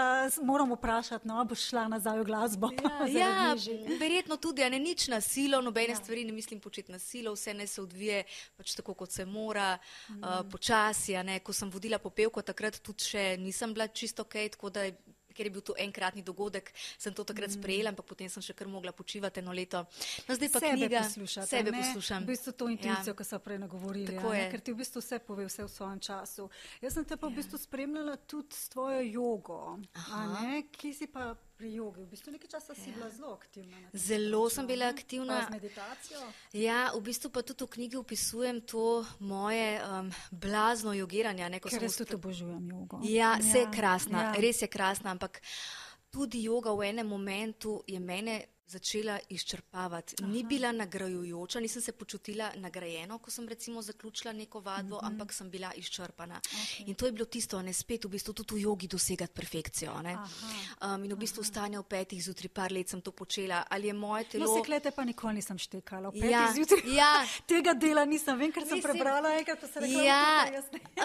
moram 0.46 0.74
vprašati, 0.76 1.28
no, 1.30 1.44
boš 1.46 1.68
šla 1.72 1.86
nazaj 1.92 2.22
v 2.24 2.28
glasbo. 2.28 2.72
Ja, 2.82 2.96
ja 3.22 3.32
verjetno 4.02 4.38
tudi, 4.42 4.66
a 4.66 4.70
ne 4.70 4.80
nič 4.82 5.08
na 5.12 5.22
silo, 5.22 5.62
nobene 5.62 5.96
ja. 5.96 6.00
stvari 6.02 6.26
ne 6.26 6.36
mislim 6.36 6.60
početi 6.60 6.92
na 6.92 7.00
silo, 7.00 7.34
vse 7.38 7.54
ne 7.54 7.68
se 7.68 7.82
odvije 7.82 8.24
pač 8.58 8.76
tako, 8.78 8.96
kot 8.98 9.12
se 9.12 9.26
mora, 9.26 9.76
mm. 10.10 10.20
uh, 10.24 10.42
počasi. 10.52 11.18
Ko 11.44 11.54
sem 11.54 11.70
vodila 11.72 12.00
popevko, 12.00 12.42
takrat 12.46 12.80
tudi 12.84 13.11
še 13.12 13.26
nisem 13.42 13.76
bila 13.76 13.88
čisto 13.88 14.28
ok, 14.28 14.38
tako 14.56 14.74
da 14.74 14.88
je 14.88 14.96
ker 15.34 15.46
je 15.48 15.52
bil 15.52 15.64
to 15.66 15.76
enkratni 15.80 16.24
dogodek, 16.24 16.72
sem 16.98 17.14
to 17.14 17.24
takrat 17.24 17.50
mm. 17.50 17.58
sprejela, 17.60 17.92
ampak 17.92 18.06
potem 18.06 18.30
sem 18.30 18.44
še 18.44 18.56
kar 18.58 18.70
mogla 18.70 18.94
počivati 18.96 19.42
eno 19.42 19.56
leto. 19.56 19.84
No, 20.28 20.36
zdaj 20.38 20.52
pa 20.52 20.62
sebe 20.64 20.78
knjiga, 20.78 21.04
poslušate, 21.08 21.50
sebe 21.50 21.72
ne? 21.72 21.82
poslušam. 21.82 22.26
V 22.28 22.34
bistvu 22.34 22.54
to 22.54 22.70
intuicijo, 22.72 23.14
ja. 23.14 23.18
ki 23.18 23.28
so 23.28 23.40
prej 23.44 23.62
nagovorili, 23.64 24.18
ker 24.54 24.62
ti 24.62 24.76
v 24.76 24.82
bistvu 24.84 25.04
vse 25.04 25.22
pove, 25.26 25.48
vse 25.48 25.66
v 25.66 25.72
svojem 25.72 26.02
času. 26.04 26.50
Jaz 26.84 27.00
sem 27.00 27.08
te 27.08 27.18
pa 27.18 27.30
v 27.30 27.34
ja. 27.34 27.40
bistvu 27.42 27.62
spremljala 27.62 28.18
tudi 28.28 28.58
s 28.58 28.68
tvojo 28.74 29.02
jogo, 29.08 29.62
ki 30.76 30.94
si 30.96 31.08
pa 31.12 31.32
pri 31.62 31.74
jogi. 31.74 32.02
V 32.02 32.10
bistvu 32.10 32.32
nekaj 32.34 32.50
časa 32.50 32.74
si 32.74 32.90
ja. 32.90 32.96
bila 32.98 33.10
zelo 33.14 33.34
aktivna. 33.38 33.78
Zelo 33.94 34.50
sem 34.50 34.68
bila 34.68 34.88
aktivna. 34.90 35.46
Z 35.46 35.54
meditacijo? 35.54 36.22
Ja, 36.58 36.90
v 36.96 37.02
bistvu 37.06 37.30
pa 37.30 37.44
tudi 37.46 37.68
v 37.68 37.74
knjigi 37.76 37.98
opisujem 38.02 38.62
to 38.66 39.06
moje 39.22 39.78
um, 39.78 40.10
blazno 40.32 40.96
jogiranje. 40.98 41.50
Ne, 41.54 41.60
Ker 41.62 41.78
res 41.78 42.00
tudi 42.02 42.18
obožujem 42.18 42.66
jogo. 42.66 42.98
Ja, 43.06 43.38
ja, 43.38 43.46
se 43.46 43.62
je 43.62 43.70
krasna, 43.70 44.24
ja. 44.24 44.42
res 44.42 44.66
je 44.66 44.70
krasna, 44.74 45.14
ampak 45.14 45.38
tudi 46.10 46.42
joga 46.50 46.74
v 46.74 46.90
enem 46.90 47.06
momentu 47.08 47.84
je 47.86 48.02
mene 48.02 48.42
začela 48.72 49.20
izčrpavati. 49.30 50.16
Aha. 50.22 50.32
Ni 50.32 50.44
bila 50.44 50.72
nagrajujoča, 50.72 51.60
nisem 51.60 51.82
se 51.82 51.92
počutila 51.92 52.52
nagrajeno, 52.56 53.18
ko 53.18 53.32
sem 53.32 53.48
recimo 53.50 53.82
zaključila 53.82 54.34
neko 54.34 54.60
vadbo, 54.60 54.96
mm 54.96 55.00
-hmm. 55.00 55.08
ampak 55.08 55.34
sem 55.34 55.50
bila 55.50 55.74
izčrpana. 55.76 56.40
Okay. 56.44 56.88
In 56.88 56.96
to 56.96 57.06
je 57.06 57.12
bilo 57.12 57.26
tisto, 57.26 57.62
ne 57.62 57.74
spet 57.74 58.06
v 58.06 58.10
bistvu 58.10 58.34
tudi 58.34 58.56
v 58.56 58.62
jogi 58.62 58.88
dosegati 58.88 59.34
perfekcijo. 59.34 59.92
Um, 59.92 61.04
in 61.04 61.14
v 61.14 61.18
bistvu 61.18 61.44
stanje 61.44 61.80
v 61.80 61.84
petih 61.84 62.24
zjutraj, 62.24 62.50
par 62.50 62.72
let 62.72 62.90
sem 62.90 63.02
to 63.02 63.12
počela. 63.12 63.64
Ali 63.70 63.88
je 63.88 63.94
moje 63.94 64.24
telo. 64.24 64.46
No, 64.46 64.58
seklete 64.58 64.92
pa 64.92 65.04
nikoli 65.04 65.34
nisem 65.34 65.58
štekala. 65.58 66.10
V 66.10 66.14
petih 66.14 66.32
ja. 66.32 66.54
zjutraj. 66.56 66.96
Ja. 66.96 67.26
Tega 67.52 67.74
dela 67.74 68.06
nisem, 68.06 68.38
vem, 68.40 68.52
ker 68.52 68.64
sem 68.66 68.78
Mislim, 68.78 68.94
prebrala 68.94 69.36
enkrat, 69.38 69.60
pa 69.62 69.68
se 69.68 69.80
rekla. 69.80 70.04
Ja, 70.04 70.46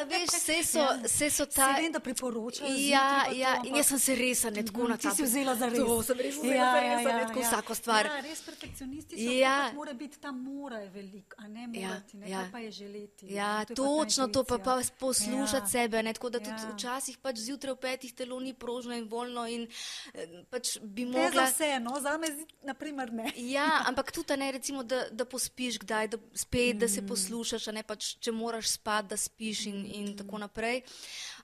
a 0.01 0.05
veš, 0.05 0.29
vse 0.33 0.65
so, 0.65 0.79
ja. 0.79 0.99
vse 1.05 1.31
so 1.31 1.47
ta. 1.47 1.75
Se 1.75 1.83
vem, 1.83 1.93
da 1.93 2.01
priporočajo. 2.01 2.75
Ja, 2.79 3.27
ja, 3.33 3.61
in 3.65 3.77
jaz 3.77 3.87
sem 3.87 3.99
se 3.99 4.15
res 4.15 4.45
ne 4.45 4.65
tako 4.65 4.89
na 4.89 4.97
to. 4.97 5.11
Ti 5.11 5.17
si 5.17 5.23
vzela 5.23 5.55
za 5.55 5.69
res. 5.69 5.79
To 5.79 6.03
sem 6.03 6.19
res 6.19 6.35
vzela 6.35 6.55
ja, 6.55 6.73
za 6.73 6.81
res, 6.81 6.91
ja, 6.91 7.11
ja, 7.11 7.41
ja 7.43 7.56
vsako 7.57 7.75
stvar. 7.75 8.07
Ja, 8.07 8.21
res 8.21 8.43
perfekcionistično. 8.43 9.33
Ja. 9.33 9.71
Mora 9.75 9.93
biti 9.93 10.21
ta 10.21 10.33
mora 10.33 10.79
je 10.79 10.91
veliko, 10.91 11.37
a 11.39 11.49
ne 11.49 11.67
morati, 11.67 12.19
ja, 12.19 12.29
ja. 12.29 12.49
pa 12.53 12.59
je 12.59 12.71
želeti. 12.71 13.27
Ja, 13.35 13.65
to 13.65 13.75
točno 13.75 14.29
to, 14.29 14.45
pa, 14.45 14.59
pa 14.59 14.81
poslušati 14.99 15.65
ja. 15.65 15.69
sebe. 15.69 16.03
Ne, 16.03 16.13
tako 16.13 16.31
da 16.31 16.39
tudi 16.39 16.51
ja. 16.51 16.73
včasih 16.75 17.19
pač 17.19 17.39
zjutraj 17.39 17.75
v 17.75 17.81
petih 17.81 18.15
telo 18.15 18.41
ni 18.41 18.55
prožno 18.55 18.95
in 18.95 19.09
voljno. 19.09 19.47
In, 19.47 19.69
eh, 20.15 20.43
pač 20.51 20.79
bi 20.83 21.05
mogla... 21.05 21.23
Ne 21.23 21.31
za 21.33 21.45
vse, 21.45 21.71
no, 21.81 22.01
za 22.01 22.17
me 22.19 22.29
naprimer 22.63 23.13
ne. 23.13 23.33
ja, 23.37 23.83
ampak 23.89 24.13
tudi 24.13 24.37
ne, 24.37 24.53
recimo, 24.53 24.83
da, 24.83 25.07
da 25.11 25.25
pospiš 25.25 25.79
kdaj, 25.79 26.09
da 26.09 26.19
spet, 26.35 26.77
mm. 26.77 26.79
da 26.79 26.89
se 26.89 27.03
mm. 27.03 27.09
poslušaš, 27.09 27.67
ne 27.73 27.83
pač, 27.83 28.17
če 28.21 28.33
moraš 28.33 28.77
spati, 28.77 29.09
da 29.09 29.17
spiš 29.17 29.67
in, 29.67 29.87
in 29.87 30.05
mm. 30.11 30.17
tako 30.17 30.39
naprej. 30.39 30.83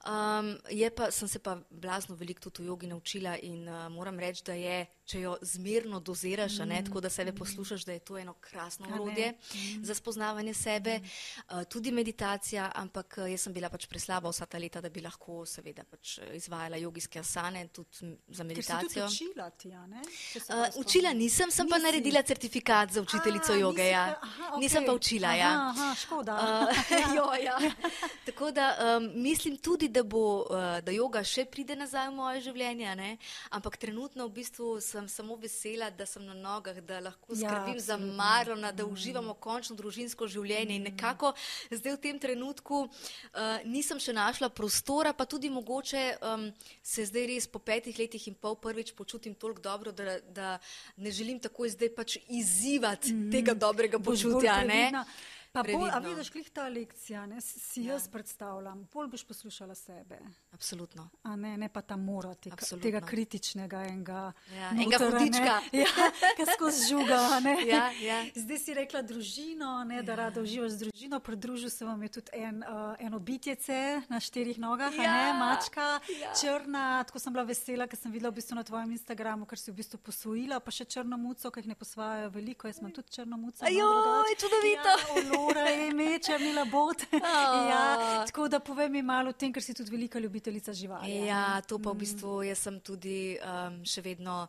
Um, 0.03 0.59
pa, 0.97 1.11
sem 1.11 1.29
se 1.29 1.38
pa 1.38 1.59
blazno 1.71 2.17
veliko 2.19 2.51
tudi 2.51 2.62
v 2.62 2.67
jogi 2.67 2.87
naučila 2.87 3.37
in 3.38 3.69
uh, 3.69 3.88
moram 3.88 4.19
reči, 4.19 4.43
da 4.45 4.53
je 4.53 4.87
če 5.05 5.21
jo 5.21 5.33
zmerno 5.43 6.01
doziraš, 6.01 6.59
mm. 6.59 6.69
ne, 6.69 6.79
tako 6.87 7.01
da 7.01 7.11
sebe 7.11 7.33
poslušaš, 7.37 7.85
da 7.85 7.93
je 7.93 7.99
to 8.07 8.19
eno 8.19 8.35
krasno 8.41 8.87
orodje 8.95 9.33
mm. 9.33 9.85
za 9.85 9.95
spoznavanje 9.95 10.55
sebe, 10.55 10.99
mm. 10.99 11.05
uh, 11.57 11.65
tudi 11.65 11.93
meditacija, 11.93 12.71
ampak 12.75 13.19
jaz 13.29 13.47
sem 13.47 13.53
bila 13.53 13.71
pač 13.71 13.87
preslaba 13.91 14.31
vsa 14.31 14.47
ta 14.47 14.59
leta, 14.62 14.81
da 14.81 14.91
bi 14.91 15.03
lahko 15.03 15.43
seveda 15.47 15.85
pač 15.85 16.19
izvajala 16.35 16.79
jogijske 16.81 17.21
asane 17.21 17.67
tudi 17.75 18.12
za 18.29 18.45
meditacijo. 18.45 19.07
Učila, 19.07 19.51
ti, 19.51 19.73
ja, 19.75 19.85
uh, 19.85 20.81
učila 20.81 21.12
nisem, 21.12 21.51
sem 21.51 21.67
Nisi. 21.67 21.71
pa 21.71 21.79
naredila 21.83 22.23
certifikat 22.23 22.93
za 22.93 23.03
učiteljico 23.03 23.55
joge. 23.59 23.88
Ja. 23.91 24.05
Aha, 24.23 24.51
okay. 24.53 24.61
Nisem 24.61 24.87
pa 24.87 24.95
učila. 24.95 25.35
Ja. 25.35 25.53
Aha, 25.53 25.71
aha, 25.71 25.95
škoda. 25.95 26.38
Uh, 26.38 27.15
jo, 27.17 27.29
ja. 27.49 27.59
tako 28.27 28.51
da 28.51 28.71
um, 28.97 29.11
mislim 29.23 29.57
tudi, 29.57 29.88
da 29.93 30.03
bo, 30.03 30.23
uh, 30.49 30.81
da 30.85 30.93
joga 30.95 31.23
še 31.25 31.45
pride 31.45 31.77
nazaj 31.77 32.09
v 32.09 32.15
moje 32.17 32.41
življenje, 32.49 32.95
ne? 32.97 33.11
ampak 33.53 33.77
trenutno 33.77 34.27
v 34.29 34.35
bistvu 34.41 34.81
sem 34.81 35.09
samo 35.09 35.37
vesela, 35.37 35.91
da 35.91 36.07
sem 36.09 36.25
na 36.25 36.35
nogah, 36.35 36.79
da 36.81 37.01
lahko 37.05 37.37
Ja, 37.37 37.51
skrbim 37.51 37.79
za 37.81 37.95
absolutno. 37.95 38.17
Marlona, 38.17 38.73
da 38.73 38.87
uživamo 38.89 39.35
končno 39.35 39.77
družinsko 39.77 40.27
življenje. 40.27 40.79
In 40.81 40.89
nekako 40.89 41.33
zdaj 41.71 41.97
v 41.97 42.03
tem 42.07 42.19
trenutku 42.23 42.87
uh, 42.87 43.61
nisem 43.69 44.01
še 44.01 44.15
našla 44.17 44.49
prostora, 44.49 45.13
pa 45.13 45.29
tudi 45.29 45.51
mogoče 45.53 46.05
um, 46.21 46.49
se 46.83 47.07
zdaj 47.09 47.29
res 47.35 47.47
po 47.47 47.61
petih 47.61 47.99
letih 47.99 48.29
in 48.31 48.35
pol 48.35 48.57
prvič 48.57 48.95
počutim 48.97 49.35
toliko 49.35 49.63
dobro, 49.63 49.93
da, 49.93 50.19
da 50.33 50.57
ne 50.97 51.13
želim 51.13 51.41
takoj 51.43 51.75
zdaj 51.77 51.95
pač 51.95 52.19
izzivati 52.29 53.15
tega 53.33 53.55
dobrega 53.55 53.99
Boš 53.99 54.25
bolj 54.25 54.41
počutja. 54.41 54.63
ne. 54.65 55.05
Pa 55.53 55.62
bolj, 55.62 55.91
a 55.91 55.99
vidiš, 55.99 56.31
klih 56.31 56.51
ta 56.51 56.65
lekcija, 56.65 57.27
ne, 57.27 57.41
si 57.41 57.61
si 57.61 57.83
jaz 57.85 58.07
predstavljam, 58.09 58.87
bolj 58.88 59.09
boš 59.09 59.25
poslušala 59.25 59.75
sebe. 59.75 60.17
Absolutno. 60.51 61.11
A 61.23 61.37
ne, 61.37 61.57
ne 61.57 61.69
pa 61.69 61.83
ta 61.83 61.97
mora 61.97 62.35
tega, 62.35 62.55
Absolutno. 62.55 62.83
tega 62.83 63.01
kritičnega 63.03 63.83
enega, 63.85 64.23
Ja, 64.51 64.71
enega 64.71 64.91
noter, 64.93 65.07
a 65.07 65.11
ne. 65.11 65.19
hudička. 65.19 65.57
ja, 65.83 66.07
ki 66.33 66.47
skozi 66.49 66.88
žuga. 66.88 67.19
Ne. 67.41 67.57
Ja, 67.67 67.91
ja. 67.93 68.23
Zdaj 68.35 68.59
si 68.59 68.75
rekla 68.75 69.03
družino, 69.03 69.85
ne, 69.85 70.01
da 70.03 70.15
rada 70.17 70.41
uživaš 70.41 70.71
z 70.71 70.79
družino. 70.79 71.21
Pridružil 71.21 71.69
se 71.69 71.85
vam 71.85 72.03
je 72.03 72.09
tudi 72.11 72.33
en, 72.35 72.62
uh, 72.62 72.73
eno 72.99 73.19
bitjece 73.21 73.79
na 74.09 74.21
štirih 74.21 74.57
nogah, 74.59 74.88
a 74.91 74.97
ne, 74.97 75.05
Ja, 75.05 75.35
mačka, 75.35 75.91
ja. 76.15 76.33
črna. 76.35 77.05
Tako 77.05 77.19
sem 77.19 77.33
bila 77.33 77.45
vesela, 77.45 77.87
ker 77.87 77.99
sem 77.99 78.09
videla 78.11 78.31
v 78.31 78.35
bistvu 78.35 78.55
na 78.55 78.65
tvojem 78.65 78.91
Instagramu, 78.91 79.45
ker 79.45 79.59
si 79.59 79.69
v 79.69 79.77
bistvu 79.77 80.01
posvojila, 80.01 80.61
pa 80.61 80.71
še 80.71 80.85
črno 80.87 81.19
muco, 81.19 81.51
ki 81.51 81.61
jih 81.61 81.69
ne 81.69 81.77
posvajajo 81.77 82.31
veliko. 82.31 82.67
Jaz 82.67 82.81
imam 82.81 82.93
tudi 82.93 83.12
črno 83.12 83.37
muco. 83.37 83.61
Ajoj, 83.61 83.85
drugače. 83.85 84.41
čudovito. 84.41 84.88
Ja, 84.88 85.42
Olora 85.43 85.69
je 85.69 85.89
ime, 85.89 86.19
črni 86.19 86.53
labot. 86.53 87.03
Oh. 87.13 87.69
ja, 87.71 88.25
tako 88.27 88.49
da 88.49 88.61
povej 88.61 88.89
mi 88.89 89.03
malo 89.03 89.31
o 89.31 89.33
tem, 89.33 89.53
ker 89.53 89.63
si 89.63 89.75
tudi 89.75 89.91
velika 89.91 90.19
ljubiteljica 90.19 90.73
živali. 90.73 91.11
Ja, 91.27 91.61
to 91.67 91.79
pa 91.83 91.91
v 91.91 92.03
bistvu 92.05 92.43
jaz 92.47 92.63
sem 92.63 92.79
tudi 92.81 93.35
um, 93.43 93.81
še 93.85 94.05
vedno 94.05 94.47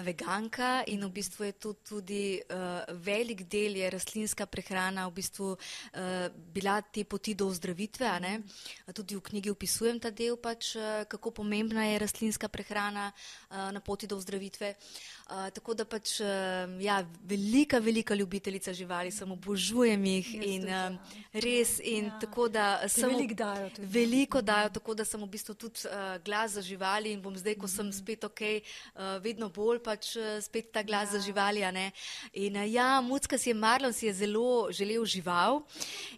veganka 0.00 0.80
in 0.88 1.04
v 1.04 1.10
bistvu 1.20 1.50
je 1.50 1.52
to 1.52 1.74
tudi 1.84 2.22
uh, 2.40 2.80
velik 3.04 3.44
del 3.52 3.76
je 3.76 3.90
rastlinska 3.92 4.46
prehrana, 4.48 5.04
v 5.10 5.16
bistvu 5.20 5.52
uh, 5.52 6.26
bila 6.32 6.80
te 6.80 7.04
poti 7.04 7.34
do 7.34 7.50
ozdravitve. 7.52 8.08
ne. 8.20 8.40
Tudi 8.94 9.16
v 9.16 9.24
knjigi 9.28 9.52
opisujem 9.52 10.00
ta 10.00 10.10
del, 10.10 10.40
pač, 10.40 10.74
uh, 10.76 11.04
kako 11.04 11.30
pomembna 11.42 11.84
je 11.84 12.00
rastlinska 12.00 12.48
prehrana 12.48 13.10
uh, 13.12 13.68
na 13.72 13.80
poti 13.80 14.08
do 14.08 14.16
ozdravitve. 14.16 14.72
Uh, 14.72 15.19
tako 15.54 15.74
da 15.74 15.84
pač, 15.84 16.16
uh, 16.20 16.26
ja, 16.82 17.00
velika, 17.22 17.78
velika 17.78 18.14
ljubiteljica 18.14 18.72
živali, 18.72 19.10
sem 19.14 19.30
obožujem 19.30 20.04
jih 20.04 20.34
Jaz 20.34 20.46
in 20.46 20.62
um, 20.62 20.70
ja. 20.70 20.90
res 21.32 21.78
in 21.84 22.10
Ja. 22.10 22.18
tako 22.18 22.48
da 22.48 22.88
sem. 22.88 23.08
veliko 23.08 23.34
dajo 23.34 23.70
tudi. 23.70 23.86
Veliko 23.86 24.42
dajo, 24.42 24.70
tako 24.74 24.94
da 24.94 25.04
sem 25.04 25.22
v 25.22 25.28
bistvu 25.30 25.54
tudi 25.54 25.86
uh, 25.86 26.18
glas 26.24 26.56
za 26.58 26.62
živali 26.62 27.12
in 27.12 27.22
bom 27.22 27.36
zdaj, 27.36 27.54
ko 27.54 27.68
sem 27.68 27.92
spet 27.92 28.24
ok, 28.24 28.40
uh, 28.40 29.22
vedno 29.22 29.48
bolj 29.48 29.78
pač 29.84 30.16
uh, 30.16 30.40
spet 30.42 30.72
ta 30.72 30.82
glas 30.82 31.12
ja. 31.12 31.18
za 31.18 31.26
živali. 31.26 31.62
In 32.32 32.56
uh, 32.56 32.66
ja, 32.66 33.00
Mucka 33.00 33.38
si 33.38 33.50
je 33.50 33.54
Marlon 33.54 33.92
si 33.92 34.06
je 34.06 34.14
zelo 34.24 34.72
želel 34.72 35.04
žival 35.04 35.62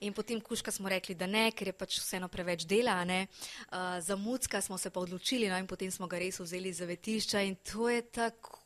in 0.01 0.13
potem 0.13 0.41
kuška 0.41 0.71
smo 0.71 0.89
rekli, 0.89 1.15
da 1.15 1.27
ne, 1.27 1.51
ker 1.53 1.69
je 1.69 1.77
pač 1.77 2.01
vseeno 2.01 2.29
preveč 2.29 2.65
dela. 2.65 2.97
Uh, 3.03 4.01
za 4.01 4.17
Mucka 4.17 4.61
smo 4.61 4.79
se 4.79 4.91
pa 4.91 5.01
odločili 5.01 5.49
no, 5.49 5.59
in 5.59 5.67
potem 5.67 5.91
smo 5.91 6.07
ga 6.09 6.19
res 6.19 6.41
vzeli 6.41 6.73
za 6.73 6.89
vetišča 6.89 7.43
in 7.45 7.57
to 7.61 7.89
je 7.89 8.01
tako 8.03 8.62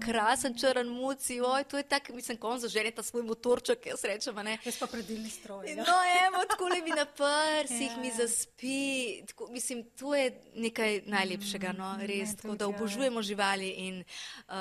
krasen 0.00 0.54
črn 0.54 0.88
muci, 0.88 1.40
oj, 1.40 1.64
to 1.64 1.76
je 1.76 1.82
tako, 1.82 2.12
mislim, 2.14 2.38
ko 2.38 2.48
on 2.48 2.58
zažene 2.58 2.90
ta 2.90 3.02
svoj 3.02 3.22
motorček, 3.22 3.86
jaz 3.86 4.04
rečem, 4.04 4.34
ne. 4.44 4.58
Jaz 4.64 4.78
pa 4.78 4.86
predilni 4.86 5.30
stroj. 5.30 5.68
ja. 5.68 5.76
No, 5.76 5.96
evo, 6.26 6.44
tako 6.48 6.68
le 6.68 6.80
mi 6.82 6.90
na 6.90 7.04
prsih, 7.04 7.90
Ja. 7.90 7.96
mi 7.96 8.10
zaspi. 8.10 8.80
Tako, 9.26 9.48
mislim, 9.50 9.84
to 9.90 10.14
je 10.14 10.30
nekaj 10.54 11.02
najlepšega, 11.06 11.72
no, 11.72 11.96
res. 12.00 12.08
meni 12.28 12.36
Tako 12.36 12.54
da 12.54 12.64
ja. 12.64 12.68
obožujemo 12.68 13.22
živali 13.22 13.68
in 13.68 14.04
uh, 14.48 14.54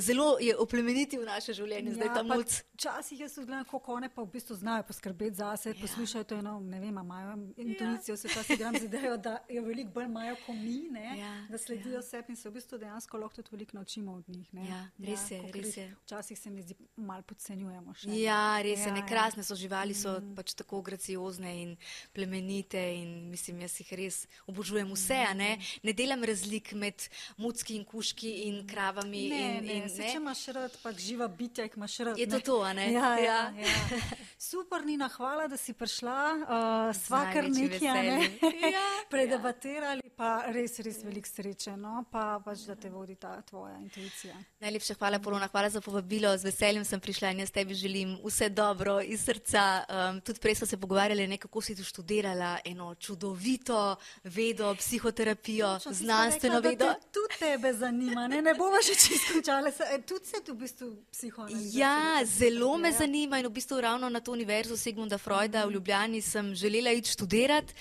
zelo 0.00 0.36
je 0.40 0.56
oplemenitil 0.56 1.24
naše 1.24 1.52
življenje, 1.52 1.94
Ja, 1.96 2.12
pa 2.14 2.22
muc. 2.24 2.62
Včasih 2.74 3.20
jaz 3.20 3.34
tudi 3.34 3.46
gledam, 3.46 3.64
kako 3.64 3.92
one 3.92 4.08
pa 4.08 4.22
v 4.22 4.26
bistvu 4.28 4.56
znajo 4.56 4.82
poskrbeti 4.82 5.36
za 5.36 5.56
sebe, 5.56 5.76
ja. 5.76 5.82
poslušajo 5.82 6.24
to 6.24 6.34
eno, 6.34 6.60
ne 6.60 6.80
vem, 6.80 6.98
a 6.98 7.02
imajo 7.02 7.34
intuicijo, 7.56 8.16
se 8.16 8.28
včasih 8.28 8.58
gram 8.58 8.74
z 8.74 8.84
idejo, 8.84 9.16
da 9.16 9.38
jo 9.48 9.62
veliko 9.62 9.90
bolj 9.90 10.04
imajo 10.04 10.36
kot 10.36 10.56
mi, 10.56 10.88
ne, 10.90 11.18
Ja, 11.18 11.46
da 11.48 11.58
sledijo 11.58 11.94
ja. 11.94 12.02
sebi 12.02 12.32
in 12.32 12.36
se 12.36 12.48
v 12.48 12.52
bistvu 12.52 12.78
dejansko 12.78 13.16
lahko 13.16 13.36
tudi 13.36 13.48
veliko 13.52 13.76
naučimo 13.76 14.12
od 14.14 14.28
njih. 14.28 14.54
Ne. 14.54 14.66
Ja, 14.68 14.80
res 15.00 15.30
je, 15.30 15.38
kolikor 15.40 15.60
res 15.60 15.76
je. 15.76 15.86
Včasih 16.02 16.38
se 16.38 16.50
mi 16.50 16.62
zdi, 16.62 16.74
malo 16.96 17.22
podcenjujemo 17.22 17.94
še. 17.94 18.10
Ja, 18.16 18.40
res 18.60 18.80
je, 18.80 18.86
Ja, 18.86 18.92
ne 18.92 19.00
ja. 19.00 19.06
krasne 19.06 19.42
so 19.42 19.54
živali, 19.54 19.94
so 19.94 20.16
pač 20.34 20.54
tako 20.54 20.82
graciozne 20.82 21.62
in 21.62 21.76
plemenite 22.12 22.78
in 22.94 23.30
mislim, 23.30 23.60
jaz 23.60 23.78
jih 23.80 23.92
res 23.94 24.16
obožujem 24.46 24.90
vse, 24.90 25.20
a 25.20 25.34
ne. 25.34 25.52
Ne 25.82 25.92
delam 25.92 26.24
razlik 26.24 26.72
med 26.72 27.06
mucki 27.36 27.76
in 27.76 27.84
kuški 27.84 28.30
in 28.44 28.66
kravami 28.66 29.24
Ne, 29.24 29.40
in, 29.50 29.66
ne, 29.66 29.73
in 29.76 29.88
se, 29.88 30.02
če 30.02 30.16
imaš 30.16 30.46
rad, 30.54 30.76
pa 30.82 30.92
živa 30.92 31.28
bitja, 31.28 31.68
ki 31.68 31.78
imaš 31.78 31.98
rad. 31.98 32.18
Je 32.18 32.26
to 32.26 32.40
to, 32.40 32.60
a 32.62 32.72
ne? 32.72 32.92
Ja, 32.92 33.14
ja, 33.18 33.22
Ja. 33.24 33.66
ja. 33.66 33.98
Super, 34.38 34.84
Nina, 34.84 35.08
hvala, 35.08 35.46
da 35.48 35.56
si 35.56 35.72
prišla. 35.72 36.16
Uh, 36.34 36.96
sva 36.96 37.24
kar 37.32 37.48
nekaj, 37.48 38.02
ne? 38.02 38.18
veseljem. 38.18 38.54
Ja, 38.74 38.84
predebatirali, 39.10 40.02
pa 40.16 40.44
res, 40.52 40.78
res 40.84 41.00
veliko 41.04 41.28
sreče, 41.28 41.74
no, 41.76 42.04
pa 42.10 42.40
pač, 42.44 42.64
da 42.68 42.74
te 42.76 42.90
vodi 42.90 43.14
ta 43.16 43.34
tvoja 43.42 43.76
intuicija. 43.80 44.34
Najlepša 44.60 44.94
hvala, 44.98 45.18
Polona, 45.18 45.48
hvala 45.48 45.70
za 45.70 45.80
povabilo. 45.80 46.32
Z 46.38 46.44
veseljem 46.44 46.84
sem 46.84 47.00
prišla 47.00 47.32
in 47.34 47.42
jaz 47.44 47.50
tebi 47.54 47.74
želim 47.74 48.16
vse 48.24 48.48
dobro 48.48 49.00
iz 49.00 49.24
srca. 49.24 49.64
Um, 49.88 50.20
tudi 50.20 50.40
prej 50.40 50.54
smo 50.60 50.66
se 50.66 50.76
pogovarjali, 50.76 51.26
ne, 51.26 51.38
kako 51.38 51.60
si 51.60 51.76
tu 51.76 51.84
študirala 51.84 52.58
eno 52.64 52.94
čudovito 52.94 53.96
vedo, 54.24 54.74
psihoterapijo, 54.74 55.74
Točno, 55.78 55.92
znanstveno 55.92 56.60
rekla, 56.60 56.70
vedo. 56.70 56.84
da 56.84 56.94
te 56.94 57.08
Tudi 57.14 57.38
tebe 57.38 57.72
zanima, 57.72 58.28
ne, 58.28 58.42
ne 58.42 58.54
bova 58.54 58.82
še 58.82 58.94
čisto 58.94 59.32
končala. 59.34 59.63
Se- 59.70 59.84
e, 59.86 60.00
Tudi 60.00 60.26
se 60.26 60.36
tu 60.38 60.52
v 60.52 60.56
bistvu 60.56 60.96
psihoanaliza. 61.10 61.78
Ja, 61.78 61.96
zelo 62.26 62.76
me 62.76 62.88
Ja. 62.88 62.94
zanima 62.96 63.38
in 63.38 63.46
v 63.46 63.52
bistvu 63.52 63.80
ravno 63.80 64.08
na 64.08 64.20
to 64.20 64.32
univerzo 64.32 64.76
Sigmunda 64.76 65.18
Freuda 65.18 65.64
v 65.64 65.72
Ljubljani 65.72 66.22
sem 66.22 66.54
želela 66.54 66.90
iti 66.90 67.10
študirati. 67.10 67.74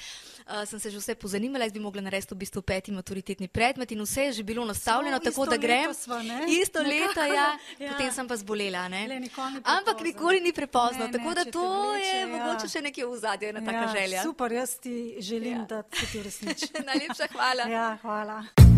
Uh, 0.44 0.66
sem 0.66 0.76
se 0.78 0.90
že 0.90 0.98
vse 0.98 1.16
pozanimala, 1.16 1.64
jaz 1.64 1.72
bi 1.72 1.80
mogla 1.80 2.02
narediti 2.02 2.34
v 2.34 2.38
bistvu 2.38 2.62
peti 2.62 2.92
maturitetni 2.92 3.48
predmet 3.48 3.92
in 3.92 4.02
vse 4.02 4.22
je 4.22 4.32
že 4.34 4.44
bilo 4.44 4.66
nastavljeno, 4.66 5.16
Samo 5.16 5.24
tako 5.24 5.46
da 5.46 5.58
grem. 5.58 5.94
sva, 5.94 6.22
ne? 6.22 6.42
Isto 6.50 6.80
leto, 6.82 7.20
ja. 7.22 7.56
ja. 7.80 7.92
Potem 7.92 8.12
sem 8.12 8.28
pa 8.28 8.36
zbolela. 8.36 8.88
ne. 8.88 9.08
Le, 9.08 9.20
nikoli 9.22 9.54
ni 9.54 9.62
Ampak 9.64 10.02
nikoli 10.02 10.42
ni 10.42 10.52
prepozno, 10.52 11.06
Ne, 11.06 11.12
tako 11.14 11.30
ne, 11.30 11.36
da 11.36 11.40
če 11.40 11.46
te 11.46 11.52
to 11.54 11.64
vleče, 11.84 12.06
je 12.08 12.20
ja. 12.20 12.28
mogoče 12.28 12.68
še 12.68 12.82
nekje 12.82 13.06
v 13.06 13.18
zadju, 13.18 13.50
ena 13.50 13.62
taka 13.62 13.78
ja, 13.80 13.94
želja. 13.94 14.24
Super, 14.24 14.52
jaz 14.52 14.76
ti 14.78 14.96
želim, 15.20 15.54
Ja. 15.54 15.66
da 15.66 15.84
se 15.94 16.06
ti 16.08 16.20
uresniči. 16.22 16.68
Najlepša 16.84 17.28
hvala. 17.32 17.64
Ja, 17.66 17.98
hvala. 18.02 18.73